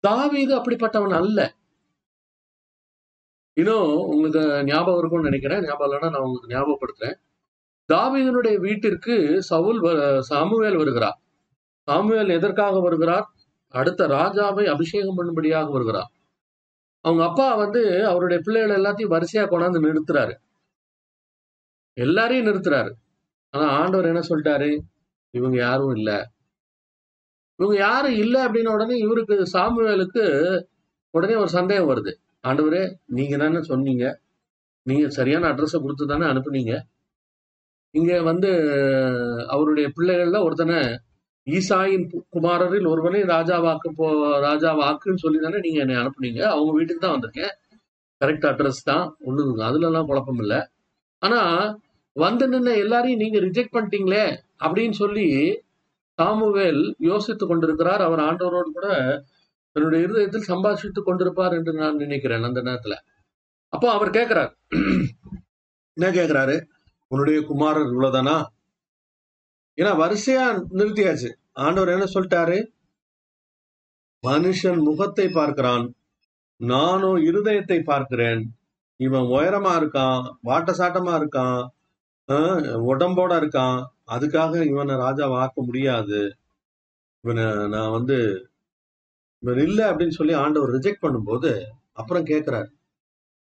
தாவீது 0.04 0.54
அப்படிப்பட்டவன் 0.58 1.16
அல்ல. 1.22 1.40
இன்னும் 3.58 3.98
உங்களுக்கு 3.98 4.64
ஞாபகம் 4.64 4.98
இருக்கும்னு 4.98 5.24
நினைக்கிறேன். 5.24 5.62
ஞாபகம் 5.62 5.98
இல்லைன்னா 5.98 6.12
நான் 6.12 6.22
உங்களுக்கு 6.22 6.56
ஞாபகப்படுத்துறேன். 6.56 7.20
தாவீதனுடைய 7.94 8.58
வீட்டிற்கு 8.58 9.44
சவுல் 9.44 9.82
வ- 9.82 10.20
சாமுவேல் 10.20 10.76
வருகிறார். 10.76 11.20
சாமுவேல் 11.84 12.30
எதற்காக 12.30 12.80
வருகிறார்? 12.80 13.30
அடுத்த 13.68 14.08
ராஜாவை 14.08 14.66
அபிஷேகம் 14.66 15.18
பண்ணும்படியாக 15.18 15.72
வருகிறார். 15.72 16.12
அவங்க 17.02 17.24
அப்பா 17.24 17.56
வந்து 17.56 18.08
அவருடைய 18.08 18.42
பிள்ளைகள் 18.46 18.78
எல்லாத்தையும் 18.78 19.12
வரிசையா 19.12 19.46
கொண்டாந்து 19.46 19.86
நிறுத்துறாரு. 19.86 20.34
எல்லாரையும் 21.94 22.46
நிறுத்துறாரு. 22.46 22.92
ஆனா 23.50 23.66
ஆண்டவர் 23.66 24.06
என்ன 24.06 24.20
சொல்லிட்டாரு? 24.20 24.80
இவங்க 25.30 25.58
யாரும் 25.58 25.96
இல்ல. 25.96 26.32
இவங்க 27.56 27.78
யாரும் 27.78 28.14
இல்ல 28.14 28.48
அப்படின்ன 28.48 28.68
உடனே 28.68 28.96
இவருக்கு 28.96 29.46
சாமுவேலுக்கு 29.54 30.64
உடனே 31.10 31.36
ஒரு 31.36 31.50
சந்தேகம் 31.50 31.90
வருது. 31.90 32.24
ஆண்டவரே 32.50 32.84
நீங்க 33.18 33.36
தானே 33.44 33.62
சொன்னீங்க. 33.72 34.06
நீங்க 34.86 35.06
சரியான 35.18 35.48
அட்ரஸை 35.52 35.80
கொடுத்து 35.84 36.06
தானே 36.12 36.26
அனுப்புனீங்க. 36.32 36.74
இங்க 37.96 38.12
வந்து 38.30 38.50
அவருடைய 39.54 39.88
பிள்ளைகள்ல 39.98 40.40
ஒருத்தனை 40.48 40.78
ஈசாயின் 41.48 42.06
குமாரரில் 42.36 42.88
ஒருவனை 42.92 43.20
ராஜாவாக்கு 43.36 43.90
போ 44.00 44.06
ராஜாவாக்குன்னு 44.48 45.24
சொல்லி 45.24 45.40
தானே 45.46 45.60
நீங்க 45.66 45.80
என்னை 45.84 45.96
அனுப்புனீங்க. 46.02 46.42
அவங்க 46.54 46.72
வீட்டுக்கு 46.78 47.04
தான் 47.04 47.16
வந்திருக்கேன். 47.16 47.54
கரெக்ட் 48.22 48.48
அட்ரஸ் 48.52 48.88
தான். 48.92 49.06
ஒண்ணுங்க 49.28 49.64
அதுலலாம் 49.70 50.10
குழப்பம் 50.12 50.42
இல்லை 50.44 50.60
ஆனா 51.22 51.42
வந்து 52.16 52.46
நின்ன 52.54 52.74
எல்லாரையும் 52.84 53.22
நீங்க 53.24 53.38
ரிஜெக்ட் 53.48 53.76
பண்ணிட்டீங்களே 53.76 54.26
அப்படின்னு 54.66 54.96
சொல்லி 55.04 55.28
சாமுவேல் 56.20 56.84
யோசித்துக் 57.10 57.50
கொண்டிருக்கிறார். 57.52 58.02
அவர் 58.08 58.22
ஆண்டவரோடு 58.28 58.70
கூட 58.78 58.90
தன்னுடைய 59.76 60.06
இருதயத்தில் 60.06 60.48
சம்பாஷித்துக் 60.48 61.08
கொண்டிருப்பார் 61.08 61.52
என்று 61.52 61.74
நான் 61.74 61.96
நினைக்கிறேன் 61.96 62.44
அந்த 62.44 62.62
நேரத்துல. 62.62 62.96
அப்போ 63.74 63.92
அவர் 63.92 64.10
கேட்கிறார் 64.10 64.52
என்ன 65.98 66.06
கேட்கிறாரு 66.12 66.56
உன்னுடைய 67.08 67.42
குமாரர் 67.42 67.86
இவ்வளவுதானா? 67.86 68.36
ஏன்னா 69.78 69.92
வரிசையா 70.02 70.46
நிறுத்தியாச்சு. 70.74 71.30
ஆண்டவர் 71.52 71.94
என்ன 71.94 72.06
சொல்லிட்டாரு? 72.14 72.58
மனுஷன் 74.24 74.80
முகத்தை 74.84 75.28
பார்க்கிறான். 75.30 75.86
நானும் 76.60 77.16
இருதயத்தை 77.16 77.84
பார்க்கிறேன். 77.84 78.44
இவன் 79.00 79.28
உயரமா 79.36 79.74
இருக்கான் 79.82 80.22
வாட்ட 80.44 80.72
சாட்டமா 80.78 81.14
இருக்கான் 81.20 81.62
ஆஹ் 82.32 82.62
உடம்போட 82.90 83.34
இருக்கான். 83.42 83.80
அதுக்காக 84.12 84.54
இவனை 84.66 84.96
ராஜா 84.96 85.26
ஆக்க 85.42 85.64
முடியாது. 85.64 86.22
இவனை 87.24 87.68
நான் 87.68 87.92
வந்து 87.92 88.18
இவர் 89.46 89.60
இல்லை 89.60 89.84
அப்படின்னு 89.86 90.18
சொல்லி 90.20 90.34
ஆண்டவர் 90.36 90.74
ரிஜெக்ட் 90.76 91.04
பண்ணும்போது 91.04 91.50
அப்புறம் 91.94 92.24
கேட்கிறார் 92.24 92.70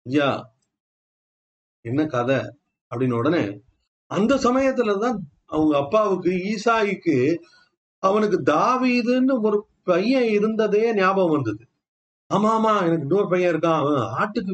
ஐயா 0.05 0.27
என்ன 1.85 2.01
கதை? 2.07 2.39
அப்படின்னு 2.91 3.15
உடனே 3.15 3.43
அந்த 4.11 4.33
சமயத்துல 4.37 4.93
தான் 4.99 5.17
அவங்க 5.47 5.73
அப்பாவுக்கு 5.77 6.31
ஈசாய்க்கு 6.51 7.15
அவனுக்கு 8.03 8.37
தாவீதுன்னு 8.53 9.35
ஒரு 9.47 9.57
பையன் 9.83 10.29
இருந்ததே 10.37 10.83
ஞாபகம் 10.95 11.35
வந்தது. 11.37 11.63
ஆமா 12.29 12.49
ஆமா 12.55 12.73
எனக்கு 12.87 13.05
இன்னொரு 13.07 13.27
பையன் 13.29 13.51
இருக்கான். 13.53 13.79
அவன் 13.81 13.99
ஆட்டுக்கு 14.19 14.53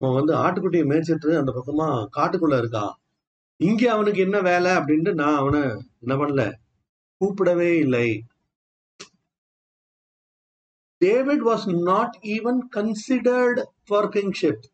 அவன் 0.00 0.16
வந்து 0.20 0.34
ஆட்டுக்குட்டியை 0.34 0.86
மேய்ச்சிட்டு 0.90 1.30
அந்த 1.40 1.52
பக்கமா 1.56 1.86
காட்டுக்குள்ள 2.16 2.56
இருக்கான். 2.62 2.92
இங்க 3.60 3.82
அவனுக்கு 3.92 4.20
என்ன 4.20 4.38
வேலை 4.40 4.70
அப்படின்ட்டு 4.72 5.12
நான் 5.14 5.38
அவனை 5.38 5.62
என்ன 6.04 6.14
பண்ணல 6.16 6.44
கூப்பிடவே 7.20 7.70
இல்லை. 7.78 8.08
David 10.98 11.42
was 11.42 11.82
not 11.82 12.18
even 12.22 12.58
considered 12.76 13.62
for 13.86 14.08
kingship 14.08 14.64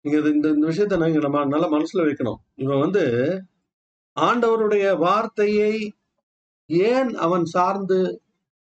நீங்க 0.00 0.20
இது- 0.20 0.32
இந்த 0.32 0.48
இந்த 0.48 0.66
விஷயத்த 0.66 0.98
நாங்க 0.98 1.18
நம்ம 1.18 1.44
நல்லா 1.44 1.70
மனசுல 1.70 1.98
வைக்கணும். 1.98 2.36
இவன் 2.54 2.78
வந்து 2.78 3.02
ஆண்டவருடைய 4.20 4.98
வார்த்தையை 4.98 5.94
ஏன் 6.66 7.14
அவன் 7.14 7.44
சார்ந்து 7.44 8.22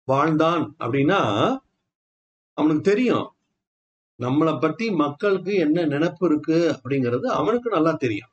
வாழ்ந்தான் 0.04 0.76
அப்படின்னா 0.80 1.56
அவனுக்கு 2.54 2.82
தெரியும். 2.82 3.36
நம்மளை 4.20 4.60
பத்தி 4.60 4.92
மக்களுக்கு 4.92 5.54
என்ன 5.54 5.86
நினைப்பு 5.86 6.30
இருக்கு 6.30 6.80
அப்படிங்கிறது 6.84 7.26
அவனுக்கு 7.26 7.70
நல்லா 7.70 7.92
தெரியும். 7.92 8.30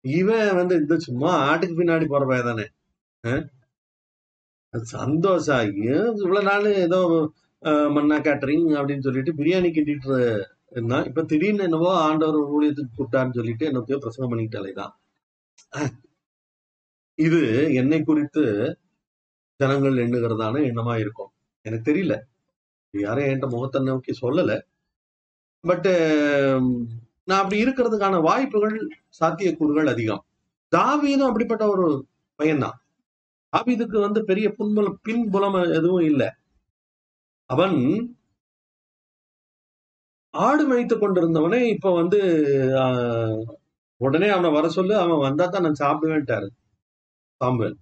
இவன் 0.00 0.56
வந்து 0.56 0.76
இந்த 0.76 0.98
சும்மா 0.98 1.54
ஆட்டுக்கு 1.54 1.76
பின்னாடி 1.76 2.06
போற 2.06 2.42
தானே. 2.42 2.68
சந்தோஷா 4.74 5.56
இவ்வளவு 6.16 6.42
நாள் 6.42 6.66
ஏதோ 6.82 7.00
அஹ், 7.62 7.90
மன்னா 7.94 8.16
கேட்டரிங் 8.20 8.66
அப்படின்னு 8.78 9.06
சொல்லிட்டு 9.06 9.32
பிரியாணி 9.34 9.68
கிண்டிட்டு 9.72 10.16
இருந்தான் 10.72 11.06
இப்ப 11.06 11.22
திடீர்னு 11.24 11.62
என்னவோ 11.62 11.90
ஆண்டவர் 12.02 12.52
ஊழியத்துக்கு 12.54 12.92
கூப்பிட்டான்னு 12.92 13.36
சொல்லிட்டு 13.38 13.64
என்னத்தையோ 13.70 13.98
பிரசங்கம் 13.98 14.32
பண்ணிக்கிட்டாலே 14.32 14.72
தான் 14.80 14.92
இது 17.18 17.40
என்னை 17.80 18.00
குறித்து 18.02 18.42
ஜனங்கள் 19.60 19.96
எண்ணுகிறதான 20.02 20.60
எண்ணமா 20.68 20.94
இருக்கும். 20.96 21.30
எனக்கு 21.66 21.88
தெரியல. 21.90 22.14
யாரும் 22.94 23.24
என்கிட்ட 23.24 23.48
முகத்தை 23.54 23.80
நோக்கி 23.84 24.12
சொல்லல. 24.20 24.52
பட் 25.64 25.88
நான் 27.28 27.40
அப்படி 27.40 27.58
இருக்கிறதுக்கான 27.64 28.20
வாய்ப்புகள் 28.22 28.76
சாத்தியக்கூறுகள் 29.20 29.90
அதிகம். 29.94 30.22
தாவீதும் 30.72 31.30
அப்படிப்பட்ட 31.30 31.64
ஒரு 31.74 31.86
பையன்தான். 32.38 32.76
தாவிதுக்கு 33.52 33.98
வந்து 34.06 34.20
பெரிய 34.30 34.48
புன்புலம் 34.58 34.98
பின்புலம் 35.06 35.58
எதுவும் 35.78 36.06
இல்லை. 36.10 36.28
அவன் 37.50 37.76
ஆடு 40.34 40.64
மேய்த்து 40.70 40.96
கொண்டிருந்தவனே 40.96 41.60
இப்ப 41.74 41.92
வந்து 42.00 42.18
ஆஹ், 42.82 43.38
உடனே 44.00 44.28
அவனை 44.28 44.50
வர 44.56 44.66
சொல்லு 44.70 44.94
அவன் 45.04 45.24
வந்தா 45.26 45.46
தான் 45.46 45.64
நான் 45.66 45.82
சாப்பிடுவேன்ட்டாரு. 45.82 46.48
சாம்பல். 47.40 47.76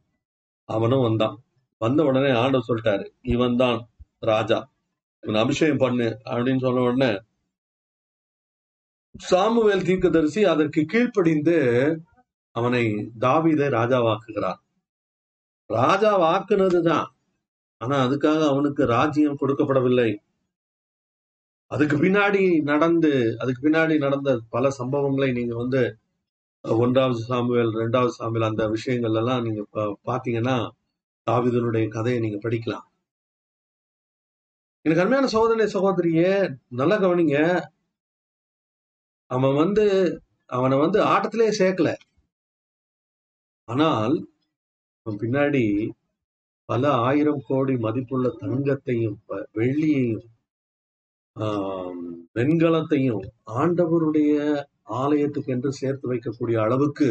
அவனும் 0.69 1.05
வந்தான். 1.09 1.37
வந்த 1.81 2.01
உடனே 2.05 2.31
ஆண்டவர் 2.43 2.69
சொல்லிட்டாரு 2.69 3.05
இவன் 3.35 3.57
தான் 3.57 3.79
ராஜா. 4.31 4.59
இவன் 5.25 5.43
அபிஷேகம் 5.43 5.83
பண்ணு 5.85 6.07
அப்படின்னு 6.31 6.65
சொன்ன 6.67 6.85
உடனே 6.89 7.11
சாமுவேல் 9.25 9.87
தீர்க்கதரிசி 9.89 10.43
அதற்கு 10.53 10.81
கீழ்ப்படிந்து 10.93 11.57
அவனை 12.57 12.83
தாவிதை 13.25 13.69
ராஜாவாக்குகிறார். 13.79 14.61
ராஜாவாக்குனதுதான் 15.69 17.07
ஆனா 17.79 18.05
அதுக்காக 18.05 18.49
அவனுக்கு 18.49 18.85
ராஜ்யம் 18.87 19.37
கொடுக்கப்படவில்லை. 19.41 20.17
அதுக்கு 21.67 21.97
பின்னாடி 21.97 22.63
நடந்து 22.63 23.37
அதுக்கு 23.39 23.69
பின்னாடி 23.69 23.99
நடந்த 23.99 24.41
பல 24.49 24.69
சம்பவங்களை 24.79 25.33
நீங்க 25.33 25.57
வந்து 25.57 25.99
ஒன்றாவது 26.63 27.21
சாமுவேல் 27.21 27.75
ரெண்டாவது 27.75 28.07
சாமுவேல் 28.07 28.49
அந்த 28.49 28.69
விஷயங்கள் 28.69 29.15
எல்லாம் 29.15 29.43
நீங்க 29.43 29.67
பா- 29.73 29.95
பாத்தீங்கன்னா 30.05 30.71
தாவிதனுடைய 31.31 31.89
கதையை 31.89 32.21
நீங்க 32.21 32.49
படிக்கலாம். 32.49 32.83
எனக்கு 34.83 35.05
அருமையான 35.05 35.27
சகோதரிய 35.27 35.67
சகோதரியே 35.67 36.57
நல்லா 36.69 36.97
கவனிங்க. 36.97 37.67
அவன் 39.27 39.55
வந்து 39.55 40.21
அவனை 40.47 40.79
வந்து 40.79 41.05
ஆட்டத்திலே 41.05 41.53
சேர்க்கல. 41.59 41.95
ஆனால் 43.65 44.29
பின்னாடி 45.07 45.65
பல 46.69 46.83
ஆயிரம் 47.09 47.43
கோடி 47.47 47.75
மதிப்புள்ள 47.77 48.29
தங்கத்தையும் 48.41 49.19
வெள்ளியையும் 49.55 50.27
வெண்கலத்தையும் 52.35 53.25
ஆண்டவருடைய 53.61 54.35
ஆலயத்துக்கு 55.01 55.53
என்று 55.53 55.71
சேர்த்து 55.73 56.07
வைக்கக்கூடிய 56.13 56.57
அளவுக்கு 56.63 57.09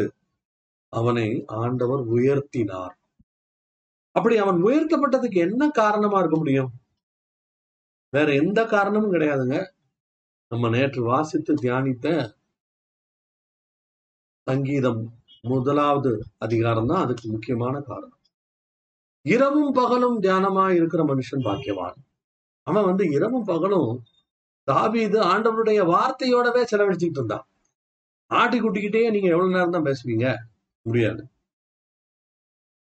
அவனை 0.92 1.28
ஆண்டவர் 1.46 2.02
உயர்த்தினார். 2.14 2.94
அப்படி 4.16 4.36
அவன் 4.36 4.58
உயர்த்தப்பட்டதுக்கு 4.64 5.38
என்ன 5.46 5.62
காரணமா 5.70 6.18
இருக்க 6.18 6.36
முடியும்? 6.36 6.70
வேற 8.12 8.28
எந்த 8.34 8.60
காரணமும் 8.64 9.12
கிடையாதுங்க. 9.12 9.58
நம்ம 10.52 10.68
நேற்று 10.68 11.02
வாசித்து 11.02 11.52
தியானித்த 11.54 12.08
சங்கீதம் 14.46 15.02
முதலாவது 15.48 16.24
அதிகாரம் 16.38 16.86
தான் 16.86 17.02
அதுக்கு 17.02 17.30
முக்கியமான 17.30 17.80
காரணம். 17.80 18.18
இரவும் 19.22 19.72
பகலும் 19.72 20.22
தியானமா 20.22 20.74
இருக்கிற 20.74 21.04
மனுஷன் 21.04 21.44
பாக்கியவான். 21.44 21.94
அவன் 22.62 22.84
வந்து 22.84 23.10
இரவும் 23.10 23.44
பகலும் 23.44 24.02
தாபீது 24.72 25.22
ஆண்டவருடைய 25.22 25.82
வார்த்தையோடவே 25.86 26.64
செலவழிச்சுக்கிட்டு 26.70 27.18
இருந்தான். 27.18 27.48
ஆட்டி 28.26 28.60
குட்டிக்கிட்டே 28.60 29.10
நீங்க 29.10 29.28
எவ்வளவு 29.28 29.50
நேரம் 29.50 29.70
தான் 29.70 29.82
பேசுவீங்க? 29.82 30.36
முடியாது. 30.82 31.28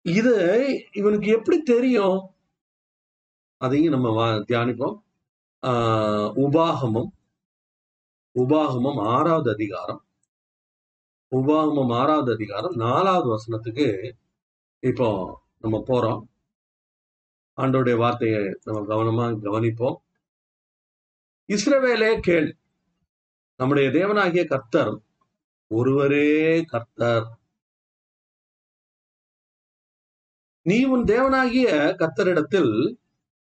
இது 0.02 0.35
இவனுக்கு 0.93 1.26
எப்படி 1.26 1.62
தெரியும்? 1.62 2.31
அதையும் 3.57 3.93
நம்ம 3.93 4.25
தியானிப்போம். 4.25 5.02
ஆஹ் 5.67 6.33
உபாகமம் 6.37 7.09
உபாகமம் 8.35 8.97
ஆறாவது 8.97 9.50
அதிகாரம். 9.50 10.02
உபாகமம் 11.37 11.92
ஆறாவது 11.92 12.32
அதிகாரம் 12.32 12.75
நாலாவது 12.75 13.28
வசனத்துக்கு 13.28 14.12
இப்போ 14.80 15.08
நம்ம 15.58 15.82
போறோம். 15.87 16.23
ஆண்டோடைய 17.56 17.97
வார்த்தையை 17.97 18.58
நம்ம 18.64 18.80
கவனமா 18.94 19.26
கவனிப்போம். 19.38 19.97
இஸ்ரவேலே 21.49 22.20
கேள். 22.20 22.56
நம்முடைய 23.56 23.88
தேவனாகிய 23.90 24.47
கர்த்தர் 24.47 25.02
ஒருவரே 25.66 26.62
கர்த்தர். 26.62 27.38
நீ 30.62 30.85
உன் 30.85 31.05
தேவனாகிய 31.05 31.68
கர்த்தரிடத்தில் 31.98 32.96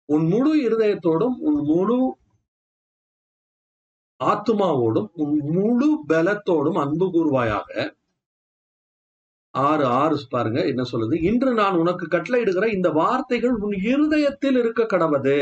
உன் 0.04 0.26
முழு 0.26 0.52
இருதயத்தோடும் 0.68 1.36
உன் 1.38 1.60
முழு 1.64 2.18
ஆத்துமாவோடும் 4.20 5.08
உன் 5.14 5.36
முழு 5.56 5.88
பலத்தோடும் 6.08 6.78
அன்பு 6.78 7.06
கூறுவாயாக. 7.06 7.70
ஆறு 9.54 9.84
ஆறு 9.86 10.16
பாருங்க 10.30 10.60
என்ன 10.66 10.82
சொல்லுது? 10.92 11.16
இன்று 11.22 11.54
நான் 11.54 11.76
உனக்கு 11.76 12.06
கட்டளையிடுகிற 12.06 12.66
இந்த 12.74 12.88
வார்த்தைகள் 12.90 13.54
உன் 13.56 13.76
இருதயத்தில் 13.82 14.56
இருக்க 14.56 14.82
கடவுது. 14.84 15.38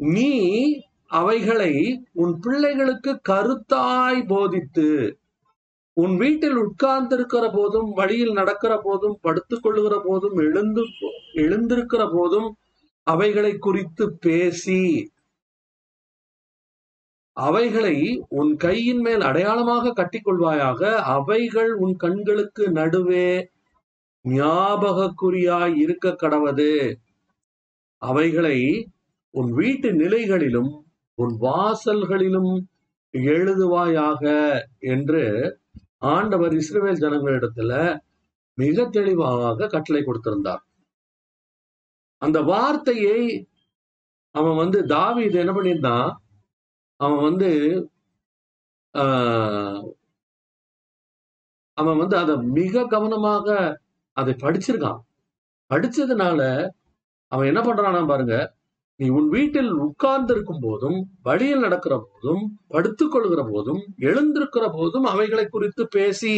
நீ 0.00 0.30
அவைகளை 1.06 1.72
உன் 2.12 2.38
பிள்ளைகளுக்கு 2.40 3.12
கருத்தாய் 3.28 4.22
போதித்து 4.26 4.88
உன் 5.96 6.16
வீட்டில் 6.16 6.56
உட்கார்ந்திருக்கிற 6.56 7.44
போதும் 7.52 7.92
வழியில் 7.92 8.32
நடக்கிற 8.32 8.72
போதும் 8.82 9.18
படுத்துக் 9.20 9.62
கொள்ளுகிற 9.62 10.02
போதும் 10.04 10.36
எழுந்து 10.38 10.82
எழுந்திருக்கிற 11.34 12.02
போதும் 12.12 12.48
அவைகளை 13.06 13.52
குறித்து 13.58 14.04
பேசி 14.20 14.82
அவைகளை 17.36 17.96
உன் 18.28 18.56
கையின் 18.56 19.00
மேல் 19.00 19.20
அடையாளமாக 19.20 19.92
கட்டிக்கொள்வாயாக. 19.92 20.80
அவைகள் 20.94 21.70
உன் 21.74 21.94
கண்களுக்கு 21.96 22.64
நடுவே 22.70 23.28
ஞாபகக்குறியாய் 24.24 25.74
இருக்க 25.74 26.10
கடவது. 26.22 26.72
அவைகளை 28.02 28.58
உன் 29.34 29.50
வீட்டு 29.52 29.88
நிலைகளிலும் 29.92 30.72
உன் 31.18 31.34
வாசல்களிலும் 31.40 32.52
எழுதுவாயாக 33.14 34.22
என்று 34.94 35.24
ஆண்டவர் 35.98 36.54
இஸ்ரேல் 36.54 37.02
ஜனங்களிடத்துல 37.02 37.72
மிக 38.58 38.84
தெளிவாக 38.88 39.66
கட்டளை 39.66 40.02
கொடுத்திருந்தார். 40.02 40.62
அந்த 42.22 42.38
வார்த்தையை 42.50 43.18
அவன் 44.34 44.56
வந்து 44.56 44.78
தாவி 44.86 45.22
இது 45.24 45.38
என்ன 45.38 45.52
பண்ணியிருந்தான்? 45.52 46.08
அவன் 47.00 47.22
வந்து 47.22 47.50
ஆஹ், 48.94 49.82
அவன் 51.78 51.98
வந்து 51.98 52.16
அதை 52.18 52.34
மிக 52.56 52.84
கவனமாக 52.86 53.46
அதை 54.16 54.34
படிச்சிருக்கான். 54.44 55.00
படிச்சதுனால 55.70 56.40
அவன் 57.32 57.48
என்ன 57.48 57.60
பண்றானா 57.62 58.02
பாருங்க 58.06 58.36
நீ 59.00 59.06
உன் 59.10 59.28
வீட்டில் 59.28 59.70
உட்கார்ந்து 59.86 60.32
இருக்கும் 60.34 60.62
போதும் 60.62 60.98
வழியில் 61.22 61.60
நடக்கிற 61.60 61.94
போதும் 62.06 62.42
படுத்துக் 62.68 63.12
கொள்கிற 63.12 63.42
போதும் 63.48 63.80
எழுந்திருக்கிற 64.02 64.64
போதும் 64.72 65.06
அவைகளை 65.06 65.46
குறித்து 65.48 65.84
பேசி 65.88 66.34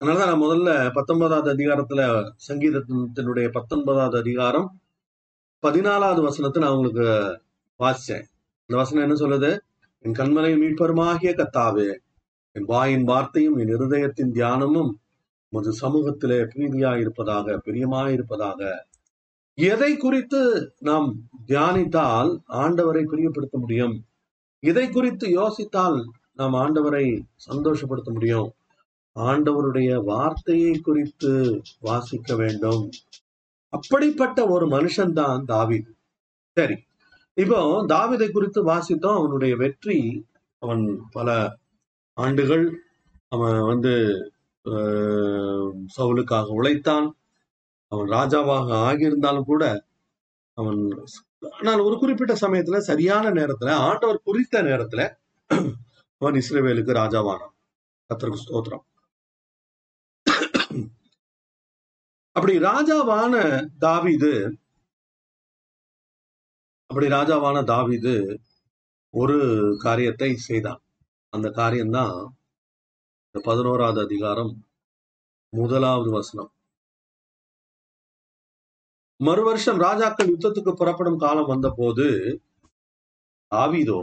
அதனாலதான் 0.00 0.30
நான் 0.30 0.42
முதல்ல 0.42 0.70
பத்தொன்பதாவது 0.92 1.48
அதிகாரத்துல 1.54 2.00
சங்கீதத்தினுடைய 2.48 3.46
பத்தொன்பதாவது 3.52 4.16
அதிகாரம் 4.18 4.66
பதினாலாவது 5.62 6.20
வசனத்தை 6.22 6.62
நான் 6.62 6.72
உங்களுக்கு 6.72 7.06
வாசிச்சேன். 7.80 8.24
இந்த 8.68 8.76
வசனம் 8.76 9.04
என்ன 9.06 9.16
சொல்லுது? 9.22 9.50
என் 10.04 10.12
கண்மலை 10.12 10.50
மீட்பருமாகிய 10.62 11.32
கத்தாவே 11.40 11.88
என் 12.52 12.64
வாயின் 12.64 13.04
வார்த்தையும் 13.04 13.56
என் 13.56 13.72
இருதயத்தின் 13.76 14.32
தியானமும் 14.32 14.90
உமது 15.52 15.72
சமூகத்திலே 15.80 16.38
பிரீதியா 16.52 16.92
இருப்பதாக 16.98 17.56
பிரியமா 17.64 18.02
இருப்பதாக 18.12 18.60
எதை 19.58 19.90
குறித்து 19.96 20.40
நாம் 20.80 21.08
தியானித்தால் 21.46 22.30
ஆண்டவரை 22.48 23.04
பிரியப்படுத்த 23.12 23.56
முடியும்? 23.58 23.96
இதை 24.62 24.86
குறித்து 24.88 25.26
யோசித்தால் 25.40 25.98
நாம் 26.32 26.54
ஆண்டவரை 26.54 27.06
சந்தோஷப்படுத்த 27.48 28.12
முடியும்? 28.12 28.48
ஆண்டவருடைய 29.16 29.90
வார்த்தையை 30.04 30.74
குறித்து 30.80 31.32
வாசிக்க 31.80 32.36
வேண்டும். 32.36 32.84
அப்படிப்பட்ட 33.72 34.38
ஒரு 34.48 34.66
மனுஷன்தான் 34.68 35.44
தாவீது. 35.44 35.90
சரி 36.56 36.76
இப்போ 37.36 37.60
தாவிதை 37.88 38.28
குறித்து 38.32 38.60
வாசித்தோம். 38.66 39.18
அவனுடைய 39.18 39.54
வெற்றி 39.56 39.98
அவன் 40.62 40.84
பல 41.12 41.28
ஆண்டுகள் 42.16 42.66
அவன் 43.32 43.60
வந்து 43.62 43.92
ஆஹ், 44.66 45.70
சவுலுக்காக 45.96 46.46
உழைத்தான். 46.58 47.08
அவன் 47.92 48.08
ராஜாவாக 48.08 48.68
ஆகியிருந்தாலும் 48.88 49.44
கூட 49.44 49.64
அவன் 50.58 50.80
ஆனால் 51.58 51.80
ஒரு 51.80 51.96
குறிப்பிட்ட 51.98 52.34
சமயத்துல 52.40 52.78
சரியான 52.82 53.30
நேரத்துல 53.30 53.70
ஆண்டவர் 53.88 54.20
குறித்த 54.24 54.62
நேரத்துல 54.62 55.02
அவன் 56.20 56.38
இஸ்ரேவேலுக்கு 56.42 56.92
ராஜாவானான். 57.02 57.54
கத்தருக்கு 58.10 58.44
ஸ்தோத்திரம். 58.44 58.84
அப்படி 62.36 62.54
ராஜாவான 62.70 63.34
தாவிது 63.84 64.32
அப்படி 66.90 67.06
ராஜாவான 67.14 67.58
தாவிது 67.70 68.14
ஒரு 69.14 69.36
காரியத்தை 69.84 70.30
செய்தான். 70.48 70.80
அந்த 71.32 71.48
காரியம்தான் 71.50 72.16
இந்த 73.26 73.38
பதினோராவது 73.48 74.00
அதிகாரம் 74.06 74.52
முதலாவது 75.52 76.10
வசனம். 76.10 76.50
மறு 79.20 79.42
வருஷம் 79.44 79.78
ராஜாக்கள் 79.86 80.32
யுத்தத்துக்கு 80.32 80.72
புறப்படும் 80.74 81.22
காலம் 81.24 81.50
வந்தபோது 81.52 82.06
தாவிதோ 83.52 84.00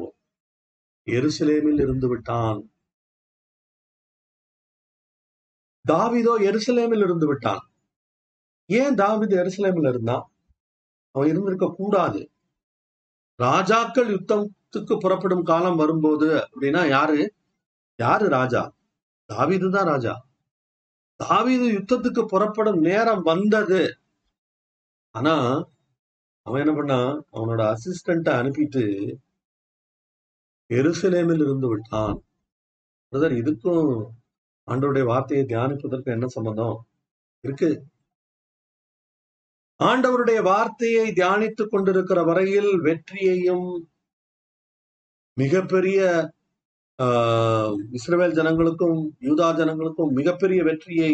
எருசலேமில் 1.07 1.81
இருந்து 1.85 2.07
விட்டான். 2.07 2.61
தாவிதோ 5.85 6.33
எருசலேமில் 6.49 7.03
இருந்து 7.07 7.27
விட்டான். 7.27 7.63
ஏன் 8.79 8.95
தாவீது 8.95 9.35
எருசலேமில் 9.43 9.89
இருந்தான் 9.89 10.25
அவன் 11.15 11.29
இருந்திருக்க 11.29 11.67
கூடாது. 11.77 12.21
ராஜாக்கள் 13.39 14.09
யுத்தத்துக்கு 14.15 14.93
புறப்படும் 14.99 15.43
காலம் 15.43 15.75
வரும்போது 15.75 16.27
அப்படின்னா 16.45 16.83
யாரு? 16.89 17.19
யாரு 17.99 18.25
ராஜா? 18.29 18.61
தாவிது 19.29 19.69
தான் 19.69 19.85
ராஜா. 19.85 20.13
தாவிது 21.19 21.67
யுத்தத்துக்கு 21.77 22.21
புறப்படும் 22.25 22.79
நேரம் 22.79 23.21
வந்தது. 23.21 23.81
ஆனா 25.15 25.35
அவன் 26.45 26.61
என்ன 26.61 26.73
பண்ணா? 26.75 26.99
அவனோட 27.33 27.61
அசிஸ்டண்ட 27.73 28.29
அனுப்பிட்டு 28.41 28.83
எருசலேமில் 30.69 31.43
இருந்து 31.45 31.67
விட்டான். 31.67 32.15
பிரதர் 33.11 33.35
இதுக்கும் 33.41 33.87
ஆண்டோடைய 34.67 35.03
வார்த்தையை 35.03 35.45
தியானிப்பதற்கு 35.45 36.09
என்ன 36.15 36.27
சம்பந்தம்? 36.27 36.77
இருக்கு. 37.43 37.69
ஆண்டவருடைய 39.81 40.39
வார்த்தையை 40.43 41.05
தியானித்துக் 41.11 41.71
கொண்டிருக்கிற 41.71 42.19
வரையில் 42.23 42.71
வெற்றியையும் 42.81 43.67
மிகப்பெரிய 45.37 45.99
ஆஹ், 46.99 47.75
ஜனங்களுக்கும் 48.35 48.97
யூதா 49.21 49.47
ஜனங்களுக்கும் 49.55 50.11
மிகப்பெரிய 50.13 50.63
வெற்றியை 50.63 51.13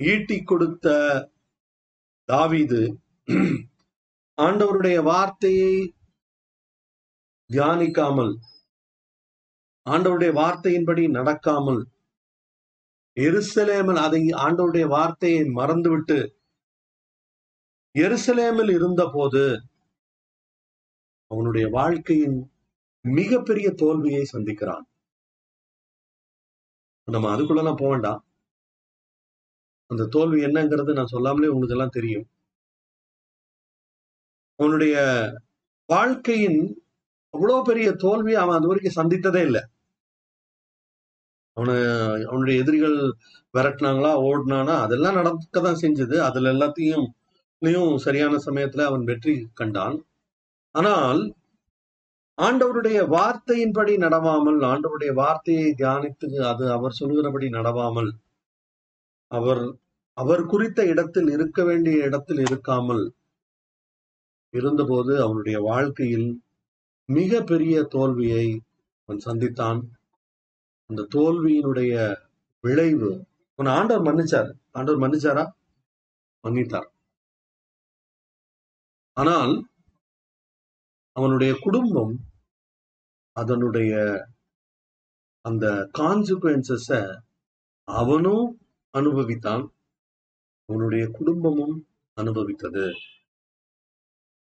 ஈட்டி 0.00 0.38
கொடுத்த 0.42 0.86
தாவிது 2.28 2.80
ஆண்டவருடைய 4.38 4.98
வார்த்தையை 5.02 5.74
தியானிக்காமல் 7.50 8.32
ஆண்டவருடைய 9.86 10.32
வார்த்தையின்படி 10.34 11.04
நடக்காமல் 11.10 11.80
எருசலேமல் 13.16 14.00
அதை 14.02 14.22
ஆண்டவருடைய 14.42 14.86
வார்த்தையை 14.88 15.42
மறந்துவிட்டு 15.52 16.18
எருசலேமில் 17.94 18.72
இருந்தபோது 18.72 19.42
அவனுடைய 21.30 21.68
வாழ்க்கையின் 21.68 22.50
மிகப்பெரிய 23.00 23.70
தோல்வியை 23.70 24.22
சந்திக்கிறான். 24.32 24.84
நம்ம 27.04 27.36
அதுக்குள்ளலாம் 27.36 27.80
போக 27.80 27.88
வேண்டாம். 27.88 28.24
அந்த 29.90 30.06
தோல்வி 30.06 30.44
என்னங்கிறது 30.44 30.92
நான் 30.92 31.12
சொல்லாமலே 31.14 31.48
உங்களுக்கு 31.48 31.76
எல்லாம் 31.76 31.96
தெரியும். 31.98 32.26
அவனுடைய 34.58 34.96
வாழ்க்கையின் 35.86 36.60
அவ்வளவு 37.34 37.62
பெரிய 37.62 37.92
தோல்வியை 37.92 38.40
அவன் 38.40 38.56
அது 38.56 38.66
வரைக்கும் 38.66 38.98
சந்தித்ததே 39.00 39.42
இல்லை. 39.44 39.62
அவனை 41.56 41.76
அவனுடைய 42.24 42.60
எதிரிகள் 42.60 42.96
விரட்டினாங்களா 43.54 44.12
ஓடினானா 44.28 44.74
அதெல்லாம் 44.80 45.16
நடக்கதான் 45.16 45.82
செஞ்சது. 45.82 46.16
அதுல 46.18 46.52
எல்லாத்தையும் 46.52 47.06
லையும் 47.62 47.98
சரியான 47.98 48.34
சமயத்துல 48.46 48.84
அவன் 48.84 49.04
வெற்றி 49.04 49.48
கண்டான். 49.54 49.96
ஆனால் 50.70 51.20
ஆண்டவருடைய 52.38 52.98
வார்த்தையின்படி 53.08 53.94
நடவாமல் 53.96 54.60
ஆண்டவருடைய 54.62 55.12
வார்த்தையை 55.12 55.74
தியானித்து 55.76 56.28
அது 56.42 56.72
அவர் 56.72 56.98
சொல்கிறபடி 57.00 57.48
நடவாமல் 57.48 58.10
அவர் 59.26 59.62
அவர் 60.12 60.42
குறித்த 60.46 60.84
இடத்தில் 60.84 61.28
இருக்க 61.28 61.64
வேண்டிய 61.64 62.04
இடத்தில் 62.04 62.38
இருக்காமல் 62.38 63.04
இருந்தபோது 64.50 65.22
அவனுடைய 65.22 65.60
வாழ்க்கையில் 65.60 66.42
மிக 67.08 67.42
பெரிய 67.42 67.84
தோல்வியை 67.84 68.46
அவன் 69.08 69.22
சந்தித்தான். 69.26 69.80
அந்த 70.90 71.06
தோல்வியினுடைய 71.14 71.94
விளைவு 72.64 73.10
அவன் 73.58 73.66
ஆண்டவர் 73.66 74.06
மன்னிச்சார். 74.08 74.50
ஆண்டவர் 74.70 75.02
மன்னிச்சாரா? 75.04 75.44
மன்னித்தார். 76.44 76.91
ஆனால் 79.16 79.54
அவனுடைய 81.16 81.52
குடும்பம் 81.60 82.14
அதனுடைய 83.36 83.92
அந்த 85.44 85.66
கான்சிக்வன்சஸ 85.98 86.88
அவனும் 87.88 88.46
அனுபவித்தான் 88.94 89.64
அவனுடைய 90.68 91.04
குடும்பமும் 91.10 91.76
அனுபவித்தது. 92.16 92.86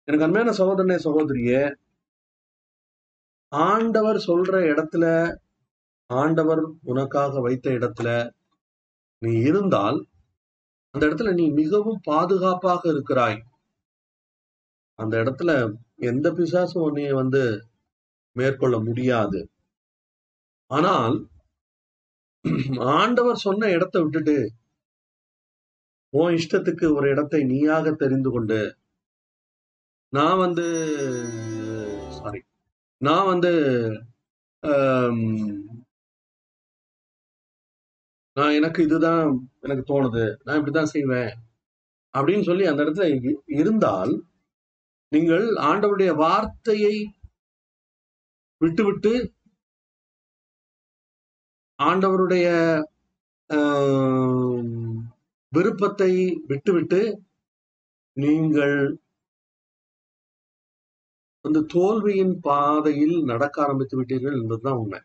எனக்கு 0.07 0.25
அருமையான 0.25 0.53
சகோதரனே 0.57 0.97
சகோதரிய 1.05 1.51
ஆண்டவர் 3.51 4.19
சொல்ற 4.27 4.53
இடத்துல 4.71 5.05
ஆண்டவர் 6.09 6.61
உனக்காக 6.83 7.41
வைத்த 7.41 7.69
இடத்துல 7.69 8.09
நீ 9.21 9.31
இருந்தால் 9.41 9.99
அந்த 10.93 11.03
இடத்துல 11.07 11.33
நீ 11.33 11.45
மிகவும் 11.51 12.01
பாதுகாப்பாக 12.03 12.81
இருக்கிறாய். 12.89 13.37
அந்த 15.03 15.15
இடத்துல 15.23 15.51
எந்த 16.11 16.27
பிசாசும் 16.37 16.85
உன்னைய 16.87 17.11
வந்து 17.21 17.41
மேற்கொள்ள 18.35 18.75
முடியாது. 18.87 19.39
ஆனால் 20.71 21.15
ஆண்டவர் 22.99 23.43
சொன்ன 23.47 23.69
இடத்தை 23.75 23.99
விட்டுட்டு 24.03 24.35
உன் 26.13 26.35
இஷ்டத்துக்கு 26.39 26.87
ஒரு 26.97 27.07
இடத்தை 27.13 27.39
நீயாக 27.51 27.91
தெரிந்து 28.01 28.29
கொண்டு 28.31 28.59
நான் 30.13 30.41
வந்து 30.45 30.65
சாரி 32.17 32.41
நான் 33.01 33.29
வந்து 33.31 33.51
நான் 38.37 38.57
எனக்கு 38.59 38.79
இதுதான் 38.87 39.23
எனக்கு 39.65 39.83
தோணுது 39.91 40.25
நான் 40.45 40.57
இப்படிதான் 40.59 40.93
செய்வேன் 40.95 41.31
அப்படின்னு 42.13 42.45
சொல்லி 42.49 42.65
அந்த 42.69 42.83
இடத்துல 42.83 43.07
இருந்தால் 43.61 44.13
நீங்கள் 45.13 45.45
ஆண்டவருடைய 45.69 46.11
வார்த்தையை 46.23 46.95
விட்டுவிட்டு 48.61 49.13
ஆண்டவருடைய 51.79 52.47
விருப்பத்தை 55.51 56.11
விட்டுவிட்டு 56.51 57.01
நீங்கள் 58.17 58.77
அந்த 61.45 61.65
தோல்வியின் 61.73 62.35
பாதையில் 62.47 63.15
நடக்க 63.31 63.55
ஆரம்பித்து 63.63 63.95
விட்டீர்கள் 63.99 64.37
என்பதுதான் 64.41 64.79
உண்மை. 64.81 64.99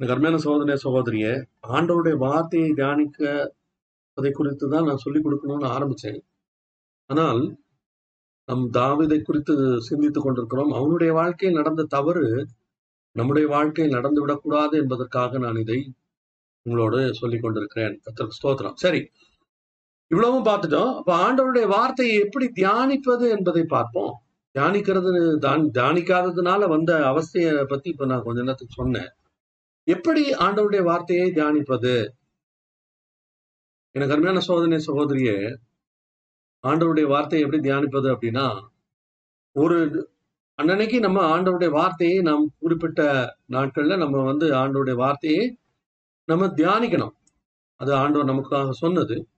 எனக்கு 0.00 0.14
அருமையான 0.14 0.78
சகோதரிய 0.84 1.26
ஆண்டவருடைய 1.76 2.16
வார்த்தையை 2.26 2.70
தியானிக்க 2.78 3.20
அதை 4.18 4.30
குறித்து 4.38 4.66
தான் 4.68 4.88
நான் 4.88 5.02
சொல்லிக் 5.04 5.24
கொடுக்கணும்னு 5.26 5.68
ஆரம்பிச்சேன். 5.76 6.20
ஆனால் 7.10 7.42
நம் 8.50 8.64
தாவிதை 8.72 9.18
குறித்து 9.22 9.54
சிந்தித்துக் 9.88 10.24
கொண்டிருக்கிறோம். 10.24 10.72
அவனுடைய 10.72 11.10
வாழ்க்கையில் 11.12 11.58
நடந்த 11.58 11.88
தவறு 11.96 12.24
நம்முடைய 13.16 13.46
வாழ்க்கையில் 13.48 13.96
நடந்து 13.96 14.20
விடக்கூடாது 14.20 14.74
என்பதற்காக 14.78 15.38
நான் 15.38 15.62
இதை 15.64 15.78
உங்களோடு 16.66 17.00
சொல்லிக் 17.14 17.42
கொண்டிருக்கிறேன். 17.42 17.94
கர்த்தருக்கு 18.04 18.38
ஸ்தோத்திரம். 18.40 18.76
சரி 18.84 19.00
இவ்வளவும் 20.10 20.46
பார்த்துட்டோம். 20.48 20.92
அப்ப 20.98 21.10
ஆண்டவருடைய 21.26 21.66
வார்த்தையை 21.66 22.14
எப்படி 22.24 22.46
தியானிப்பது 22.60 23.26
என்பதை 23.36 23.62
பார்ப்போம். 23.74 24.12
தியானிக்கிறது 24.54 25.10
தான் 25.46 25.62
தியானிக்காததுனால 25.76 26.68
வந்த 26.68 26.92
அவஸ்தையை 27.10 27.52
பத்தி 27.72 27.88
இப்ப 27.90 28.06
நான் 28.06 28.24
கொஞ்ச 28.26 28.40
நேரத்துக்கு 28.40 28.78
சொன்னேன். 28.82 29.10
எப்படி 29.86 30.22
ஆண்டவருடைய 30.44 30.82
வார்த்தையை 30.82 31.26
தியானிப்பது? 31.36 31.94
எனக்கு 33.94 34.14
அருமையான 34.14 34.40
சோதனை 34.48 34.78
சகோதரியே 34.86 35.36
ஆண்டவருடைய 36.62 37.06
வார்த்தையை 37.06 37.48
எப்படி 37.48 37.70
தியானிப்பது 37.70 38.08
அப்படின்னா 38.14 38.46
ஒரு 39.56 39.78
அன்னன்னைக்கு 40.62 40.98
நம்ம 40.98 41.20
ஆண்டவருடைய 41.36 41.70
வார்த்தையை 41.70 42.20
நாம் 42.20 42.52
குறிப்பிட்ட 42.58 43.02
நாட்கள்ல 43.48 43.98
நம்ம 43.98 44.22
வந்து 44.22 44.50
ஆண்டவருடைய 44.52 44.94
வார்த்தையை 44.94 45.58
நம்ம 46.24 46.46
தியானிக்கணும். 46.46 47.14
அது 47.76 47.94
ஆண்டவர் 47.94 48.30
நமக்காக 48.30 48.70
சொன்னது. 48.70 49.28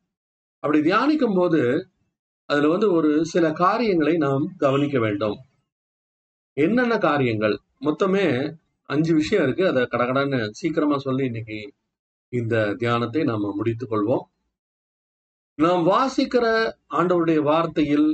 அப்படி 0.58 0.90
தியானிக்கும் 0.90 1.34
போது 1.34 1.88
அதுல 2.44 2.68
வந்து 2.68 2.92
ஒரு 2.92 3.24
சில 3.24 3.52
காரியங்களை 3.52 4.16
நாம் 4.16 4.54
கவனிக்க 4.56 4.98
வேண்டும். 4.98 5.36
என்னென்ன 6.56 6.98
காரியங்கள்? 6.98 7.58
மொத்தமே 7.80 8.54
அஞ்சு 8.82 9.14
விஷயம் 9.14 9.44
இருக்கு. 9.44 9.66
அதை 9.66 9.82
கடகடன்னு 9.82 10.48
சீக்கிரமா 10.50 10.98
சொல்லி 10.98 11.24
இன்னைக்கு 11.24 11.72
இந்த 12.28 12.74
தியானத்தை 12.74 13.24
நாம 13.24 13.52
முடித்துக் 13.56 13.92
கொள்வோம். 13.92 14.24
நாம் 15.58 15.82
வாசிக்கிற 15.86 16.44
ஆண்டவருடைய 16.88 17.40
வார்த்தையில் 17.42 18.08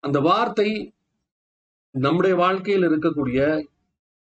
அந்த 0.00 0.20
வார்த்தை 0.20 0.68
நம்முடைய 1.94 2.36
வாழ்க்கையில் 2.36 2.82
இருக்கக்கூடிய 2.82 3.64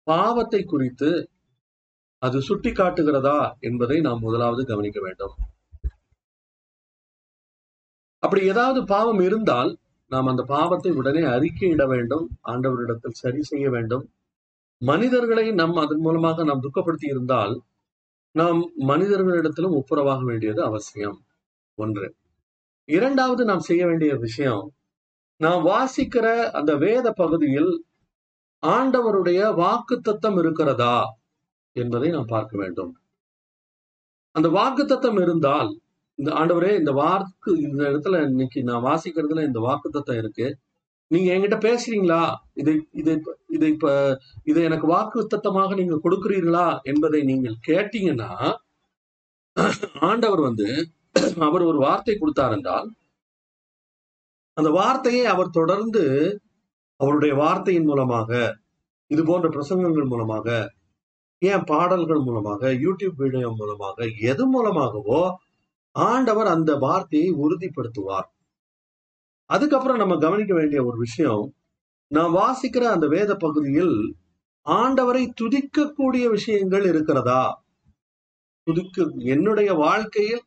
பாவத்தை 0.03 0.63
குறித்து 0.63 1.29
அது 2.19 2.41
சுட்டி 2.41 2.71
காட்டுகிறதா 2.71 3.57
என்பதை 3.59 4.01
நாம் 4.01 4.19
முதலாவது 4.19 4.65
கவனிக்க 4.65 4.99
வேண்டும். 5.01 5.35
அப்படி 8.19 8.41
ஏதாவது 8.45 8.83
பாவம் 8.85 9.19
இருந்தால் 9.19 9.71
நாம் 10.07 10.25
அந்த 10.25 10.43
பாவத்தை 10.43 10.91
உடனே 10.91 11.21
அறிக்கையிட 11.21 11.87
வேண்டும் 11.87 12.25
ஆண்டவரிடத்தில் 12.41 13.19
சரி 13.23 13.41
செய்ய 13.41 13.69
வேண்டும். 13.69 14.05
மனிதர்களை 14.77 15.51
நம் 15.51 15.75
அதன் 15.75 15.99
மூலமாக 15.99 16.43
நாம் 16.43 16.61
துக்கப்படுத்தி 16.61 17.07
இருந்தால் 17.09 17.61
நாம் 18.31 18.59
மனிதர்களிடத்திலும் 18.87 19.77
ஒப்புரவாக 19.79 20.23
வேண்டியது 20.23 20.63
அவசியம். 20.63 21.17
ஒன்று. 21.77 22.07
இரண்டாவது 22.89 23.43
நாம் 23.45 23.67
செய்ய 23.69 23.83
வேண்டிய 23.85 24.11
விஷயம் 24.15 24.63
நாம் 25.41 25.61
வாசிக்கிற 25.65 26.25
அந்த 26.49 26.71
வேத 26.77 27.07
பகுதியில் 27.11 27.71
ஆண்டவருடைய 28.63 29.41
வாக்கு 29.55 29.95
தத்தம் 30.01 30.37
இருக்கிறதா 30.37 30.97
என்பதை 31.75 32.09
நாம் 32.09 32.33
பார்க்க 32.35 32.53
வேண்டும். 32.57 32.91
அந்த 34.35 34.47
வாக்குத்தத்தம் 34.49 35.19
இருந்தால் 35.21 35.71
இந்த 36.19 36.31
ஆண்டவரே 36.31 36.71
இந்த 36.77 36.91
வாக்கு 36.93 37.51
இந்த 37.59 37.81
இடத்துல 37.89 38.19
இன்னைக்கு 38.29 38.59
நான் 38.63 38.85
வாசிக்கிறதுல 38.89 39.45
இந்த 39.45 39.59
வாக்குத்தத்தம் 39.59 40.19
இருக்கு. 40.21 40.47
நீங்க 41.11 41.29
என்கிட்ட 41.33 41.57
பேசுறீங்களா? 41.67 42.21
இதை 42.53 42.73
இதை 42.91 43.13
இதை 43.47 43.69
இப்ப 43.69 43.87
இதை 44.43 44.61
எனக்கு 44.63 44.87
வாக்குத்தத்தமாக 44.93 45.75
நீங்க 45.75 45.95
கொடுக்கிறீர்களா 46.03 46.67
என்பதை 46.83 47.21
நீங்கள் 47.23 47.57
கேட்டீங்கன்னா 47.67 48.31
ஆண்டவர் 50.09 50.41
வந்து 50.41 50.67
அவர் 51.47 51.63
ஒரு 51.63 51.77
வார்த்தை 51.77 52.13
கொடுத்தார் 52.17 52.51
என்றால் 52.51 52.87
அந்த 54.57 54.69
வார்த்தையை 54.69 55.23
அவர் 55.25 55.49
தொடர்ந்து 55.49 56.03
அவருடைய 56.99 57.33
வார்த்தையின் 57.35 57.85
மூலமாக 57.85 58.29
இது 59.11 59.21
போன்ற 59.23 59.47
பிரசங்கங்கள் 59.49 60.07
மூலமாக 60.07 60.47
ஏன் 61.41 61.63
பாடல்கள் 61.63 62.21
மூலமாக 62.21 62.71
யூடியூப் 62.83 63.15
வீடியோ 63.15 63.49
மூலமாக 63.51 63.97
எது 64.21 64.43
மூலமாகவோ 64.47 65.21
ஆண்டவர் 65.95 66.47
அந்த 66.47 66.71
வார்த்தையை 66.77 67.29
உறுதிப்படுத்துவார். 67.43 68.27
அதுக்கப்புறம் 69.49 69.97
நம்ம 69.97 70.17
கவனிக்க 70.17 70.53
வேண்டிய 70.53 70.79
ஒரு 70.85 70.97
விஷயம் 70.97 71.43
நான் 72.11 72.31
வாசிக்கிற 72.31 72.83
அந்த 72.85 73.07
வேத 73.07 73.31
பகுதியில் 73.35 73.97
ஆண்டவரை 74.65 75.23
துதிக்கக்கூடிய 75.41 76.25
விஷயங்கள் 76.29 76.85
இருக்கிறதா? 76.85 77.43
துதிக்க 78.67 79.05
என்னுடைய 79.25 79.73
வாழ்க்கையில் 79.73 80.43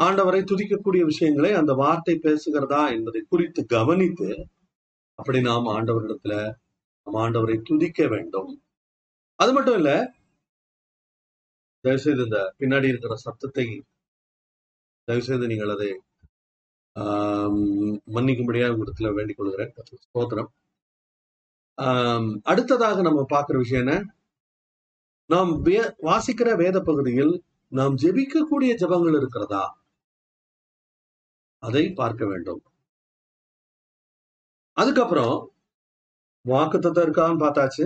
ஆண்டவரை 0.00 0.44
துதிக்கக்கூடிய 0.44 1.04
விஷயங்களை 1.04 1.52
அந்த 1.52 1.72
வார்த்தை 1.72 2.20
பேசுகிறதா 2.22 2.90
என்பதை 2.90 3.26
குறித்து 3.28 3.66
கவனித்து 3.66 4.48
அப்படி 5.14 5.40
நாம் 5.40 5.66
ஆண்டவரிடத்துல 5.66 6.54
நம் 7.04 7.14
ஆண்டவரை 7.14 7.60
துதிக்க 7.62 8.06
வேண்டும். 8.06 8.62
அது 9.34 9.52
மட்டும் 9.52 9.74
இல்ல 9.74 10.14
தயவுசெய்து 11.80 12.22
இந்த 12.22 12.54
பின்னாடி 12.58 12.88
இருக்கிற 12.88 13.16
சத்தத்தை 13.16 13.84
தயவுசெய்து 15.04 15.46
நீங்கள் 15.46 15.68
அதை 15.68 16.00
மன்னிக்கும்படியாக 18.06 18.76
உங்களிடத்துல 18.76 19.14
வேண்டிக் 19.14 19.36
கொள்கிறேன் 19.36 19.74
ஸ்தோத்திரம். 20.14 20.46
அடுத்ததாக 22.42 23.00
நம்ம 23.00 23.24
பார்க்கிற 23.24 23.58
விஷயம் 23.58 23.86
என்ன? 23.86 24.14
நாம் 25.26 25.64
வே- 25.64 25.94
வாசிக்கிற 26.02 26.56
வேத 26.56 26.80
பகுதியில் 26.80 27.42
நாம் 27.68 27.96
ஜெபிக்கக்கூடிய 27.96 28.74
ஜெபங்கள் 28.76 29.16
இருக்கிறதா? 29.16 29.79
அதை 31.62 31.84
பார்க்க 31.92 32.26
வேண்டும். 32.26 32.62
அதுக்கப்புறம் 34.76 35.34
வாக்குத்தத்தம் 36.44 37.06
இருக்கான்னு 37.06 37.42
பார்த்தாச்சு. 37.44 37.84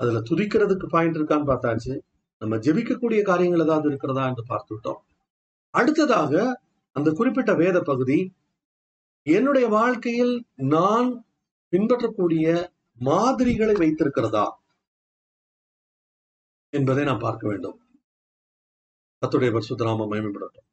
அதுல 0.00 0.20
துதிக்கிறதுக்கு 0.20 0.86
பாயிண்ட் 0.86 1.18
இருக்கான்னு 1.18 1.50
பார்த்தாச்சு. 1.52 1.94
நம்ம 2.42 2.56
ஜெபிக்கக்கூடிய 2.56 3.22
காரியங்கள் 3.22 3.64
ஏதாவது 3.66 3.88
இருக்கிறதா 3.88 4.24
என்று 4.26 4.44
பார்த்துவிட்டோம் 4.52 5.00
அடுத்ததாக 5.74 6.62
அந்த 6.96 7.08
குறிப்பிட்ட 7.10 7.52
வேத 7.54 7.78
பகுதி 7.80 8.18
என்னுடைய 9.26 9.66
வாழ்க்கையில் 9.68 10.34
நான் 10.54 11.08
பின்பற்றக்கூடிய 11.72 12.46
மாதிரிகளை 13.00 13.74
வைத்திருக்கிறதா 13.74 14.46
என்பதை 16.72 17.04
நான் 17.04 17.24
பார்க்க 17.26 17.48
வேண்டும். 17.48 17.78
கத்துடைய 19.22 19.50
பரிசுத்தராம 19.56 20.06
மகிமைப்படட்டும். 20.12 20.66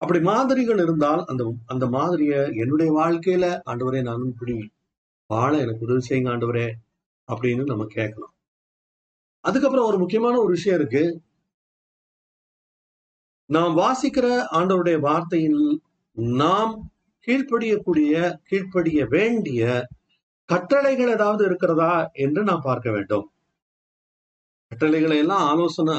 அப்படி 0.00 0.20
மாதிரிகள் 0.20 0.78
இருந்தால் 0.78 1.22
அந்த 1.24 1.42
அந்த 1.66 1.86
மாதிரிய 1.86 2.34
என்னுடைய 2.54 2.90
வாழ்க்கையில 2.92 3.46
ஆண்டவரே 3.70 4.00
நானும் 4.02 4.28
இப்படி 4.28 4.54
வாழ 5.30 5.50
எனக்கு 5.58 5.86
உதவி 5.86 6.02
செய்யுங்க 6.08 6.32
ஆண்டவரே 6.34 6.66
அப்படின்னு 7.28 7.64
நம்ம 7.64 7.84
கேட்கலாம் 7.88 8.34
அதுக்கப்புறம் 9.44 9.88
ஒரு 9.88 9.98
முக்கியமான 9.98 10.38
ஒரு 10.38 10.52
விஷயம் 10.52 10.78
இருக்கு. 10.80 11.02
நாம் 13.50 13.72
வாசிக்கிற 13.76 14.26
ஆண்டவருடைய 14.52 14.98
வார்த்தையில் 15.00 15.62
நாம் 16.38 16.72
கீழ்ப்படியக்கூடிய 17.26 18.14
கீழ்ப்படிய 18.48 19.00
வேண்டிய 19.06 19.62
கட்டளைகள் 20.48 21.12
ஏதாவது 21.12 21.42
இருக்கிறதா 21.44 21.92
என்று 22.24 22.42
நாம் 22.42 22.66
பார்க்க 22.68 22.88
வேண்டும். 22.90 23.26
கட்டளைகளை 24.72 25.18
எல்லாம் 25.18 25.44
ஆலோசனை 25.46 25.96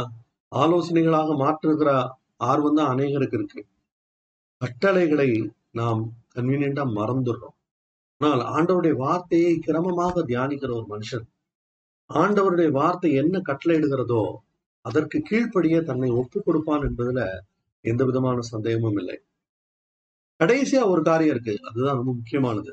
ஆலோசனைகளாக 0.52 1.36
மாற்றுகிற 1.44 1.90
ஆர்வம் 2.50 2.76
தான் 2.76 2.92
அநேகருக்கு 2.94 3.38
இருக்கு. 3.40 3.62
கட்டளைகளை 4.62 5.30
நாம் 5.72 6.02
கன்வீனியண்டா 6.36 6.84
மறந்துடுறோம். 6.98 7.56
ஆனால் 8.18 8.42
ஆண்டவருடைய 8.56 8.96
வார்த்தையை 8.96 9.54
கிரமமாக 9.68 10.24
தியானிக்கிற 10.24 10.72
ஒரு 10.80 10.88
மனுஷன் 10.90 11.26
ஆண்டவருடைய 12.10 12.70
வார்த்தை 12.72 13.12
என்ன 13.14 13.36
கட்டளையிடுகிறதோ 13.40 14.24
அதற்கு 14.86 15.18
கீழ்ப்படியே 15.30 15.80
தன்னை 15.84 16.10
ஒப்பு 16.12 16.40
கொடுப்பான் 16.44 16.82
என்பதுல 16.82 17.22
எந்த 17.86 18.02
விதமான 18.06 18.40
சந்தேகமும் 18.42 18.98
இல்லை. 18.98 19.18
கடைசியா 20.40 20.82
ஒரு 20.88 21.02
காரியம் 21.02 21.34
இருக்கு 21.36 21.56
அதுதான் 21.62 21.96
ரொம்ப 21.96 22.12
முக்கியமானது. 22.14 22.72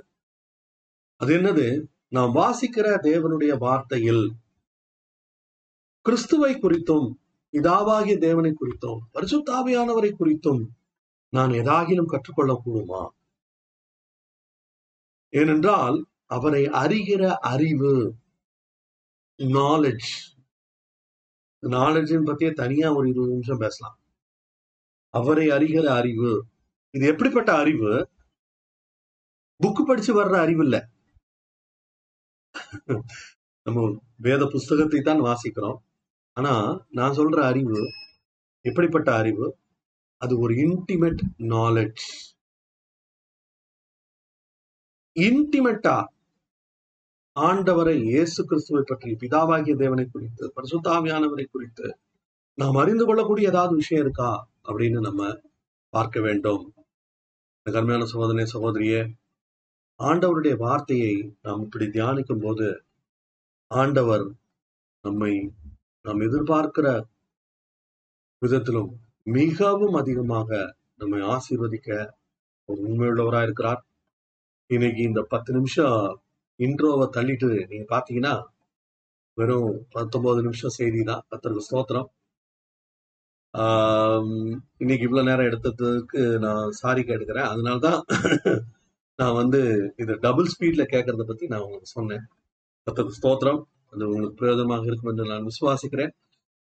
அது 1.20 1.32
என்னது? 1.38 1.66
நாம் 2.08 2.34
வாசிக்கிற 2.34 2.88
தேவனுடைய 3.02 3.52
வார்த்தையில் 3.58 4.24
கிறிஸ்துவை 6.06 6.52
குறித்தும் 6.54 7.08
பிதாவாகிய 7.54 8.14
தேவனை 8.18 8.52
குறித்தும் 8.54 9.00
பரிசுத்தாவியானவரை 9.14 10.10
குறித்தும் 10.14 10.62
நான் 11.32 11.50
எதாகிலும் 11.50 12.10
கற்றுக்கொள்ளக்கூடுமா? 12.12 13.02
ஏனென்றால் 15.32 15.98
அவரை 16.26 16.62
அறிகிற 16.82 17.22
அறிவு 17.52 17.92
நாலேஜ் 19.38 20.10
நாலேஜின் 21.62 22.26
பத்தியே 22.28 22.50
தனியா 22.52 22.88
ஒரு 22.94 23.06
இருபது 23.08 23.32
நிமிஷம் 23.32 23.58
பேசலாம். 23.58 23.96
அவரை 25.14 25.46
அறிகிற 25.48 25.86
அறிவு. 26.00 26.32
இது 26.94 27.06
எப்படிப்பட்ட 27.06 27.50
அறிவு? 27.56 27.92
புக்கு 29.60 29.82
படிச்சு 29.86 30.12
வர்ற 30.18 30.36
அறிவு 30.38 30.62
இல்ல. 30.64 30.76
நம்ம 33.66 33.80
வேத 34.16 34.42
புஸ்தகத்தை 34.46 35.00
தான் 35.00 35.20
வாசிக்கிறோம். 35.20 35.78
ஆனா 36.36 36.52
நான் 36.88 37.16
சொல்ற 37.16 37.38
அறிவு 37.42 37.80
எப்படிப்பட்ட 38.64 39.10
அறிவு? 39.14 39.46
அது 40.22 40.38
ஒரு 40.38 40.54
இன்டிமேட் 40.54 41.22
நாலேஜ் 41.52 42.04
இன்டிமேட்டா 45.16 45.96
ஆண்டவரை 47.36 47.94
இயேசு 48.02 48.40
கிறிஸ்துவை 48.44 48.82
பற்றி 48.86 49.10
பிதாவாகிய 49.12 49.74
தேவனை 49.76 50.04
குறித்து 50.06 50.44
பரிசுத்தாவியானவரை 50.56 51.46
குறித்து 51.46 51.86
நாம் 52.58 52.74
அறிந்து 52.74 53.04
கொள்ளக்கூடிய 53.06 53.48
ஏதாவது 53.48 53.74
விஷயம் 53.74 54.02
இருக்கா 54.02 54.30
அப்படின்னு 54.68 55.00
நம்ம 55.00 55.22
பார்க்க 55.92 56.20
வேண்டும். 56.20 56.64
இந்த 57.58 57.70
கருமையான 57.70 58.04
சகோதரனே 58.04 58.44
சகோதரியே 58.52 59.00
ஆண்டவருடைய 60.00 60.54
வார்த்தையை 60.56 61.14
நாம் 61.42 61.62
இப்படி 61.62 61.86
தியானிக்கும் 61.86 62.42
போது 62.42 62.66
ஆண்டவர் 63.70 64.24
நம்மை 65.04 65.32
நாம் 66.04 66.20
எதிர்பார்க்கிற 66.20 66.88
விதத்திலும் 68.42 68.92
மிகவும் 69.36 69.96
அதிகமாக 70.00 70.50
நம்மை 71.00 71.20
ஆசீர்வதிக்க 71.34 71.88
ஒரு 72.68 72.80
உண்மையுள்ளவரா 72.88 73.40
இருக்கிறார். 73.46 73.80
இன்னைக்கு 74.70 75.00
இந்த 75.08 75.20
பத்து 75.32 75.50
நிமிஷம் 75.56 75.96
இன்ட்ரோவை 76.60 77.06
தள்ளிட்டு 77.16 77.48
நீங்க 77.70 77.86
பாத்தீங்கன்னா 77.94 78.34
வெறும் 79.38 79.68
பத்தொன்பது 79.96 80.40
நிமிஷம் 80.46 80.76
செய்தி 80.78 81.00
தான். 81.10 81.22
கத்தருக்கு 81.30 81.66
ஸ்தோத்திரம். 81.68 82.08
இன்னைக்கு 84.82 85.06
இவ்வளவு 85.06 85.28
நேரம் 85.28 85.48
எடுத்ததுக்கு 85.50 86.22
நான் 86.46 86.74
சாரி 86.80 87.02
கேட்டுக்கிறேன். 87.10 87.50
அதனாலதான் 87.52 88.00
நான் 89.18 89.38
வந்து 89.40 89.60
இது 90.02 90.12
டபுள் 90.26 90.50
ஸ்பீட்ல 90.54 90.82
கேட்கறத 90.94 91.24
பத்தி 91.30 91.46
நான் 91.52 91.64
உங்களுக்கு 91.66 91.94
சொன்னேன். 91.98 92.24
கத்தருக்கு 92.86 93.20
ஸ்தோத்திரம். 93.20 93.60
அது 93.92 94.02
உங்களுக்கு 94.10 94.38
பிரயோஜனமாக 94.40 94.88
இருக்கும் 94.90 95.12
என்று 95.12 95.32
நான் 95.32 95.48
விசுவாசிக்கிறேன். 95.50 96.12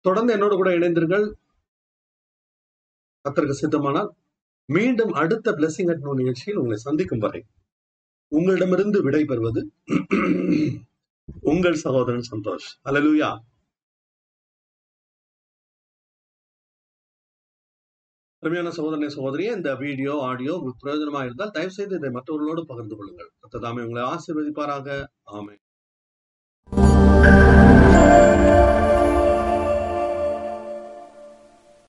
தொடர்ந்து 0.05 0.35
என்னோட 0.37 0.55
கூட 0.61 0.71
இணைந்தீர்கள் 0.79 1.27
கத்தருக்கு 3.25 3.61
சித்தமானால் 3.63 4.11
மீண்டும் 4.69 5.13
அடுத்த 5.23 5.53
பிளஸிங் 5.53 5.91
அட் 5.93 6.05
நோ 6.07 6.13
நிகழ்ச்சியில் 6.21 6.61
உங்களை 6.61 6.79
சந்திக்கும் 6.87 7.23
வரை 7.25 7.41
உங்களிடமிருந்து 8.33 8.99
விடை 9.07 9.23
பெறுவது 9.31 9.63
உங்கள் 11.53 11.79
சகோதரன் 11.85 12.29
சந்தோஷ். 12.33 12.69
அலலூயா 12.89 13.31
அருமையான 18.43 18.71
சகோதரனை 18.79 19.11
சகோதரியே 19.17 19.53
இந்த 19.59 19.71
வீடியோ 19.75 20.15
ஆடியோ 20.31 20.55
உங்களுக்கு 20.57 20.83
பிரயோஜனமாக 20.85 21.29
இருந்தால் 21.29 21.55
தயவு 21.57 21.77
செய்து 21.79 21.95
இதை 22.01 22.11
மற்றவர்களோடு 22.17 22.63
பகிர்ந்து 22.71 22.97
கொள்ளுங்கள். 22.97 23.31
கர்த்தர் 23.41 23.85
உங்களை 23.87 24.03
ஆசீர்வதிப்பாராக. 24.15 24.89
ஆமை 25.37 25.57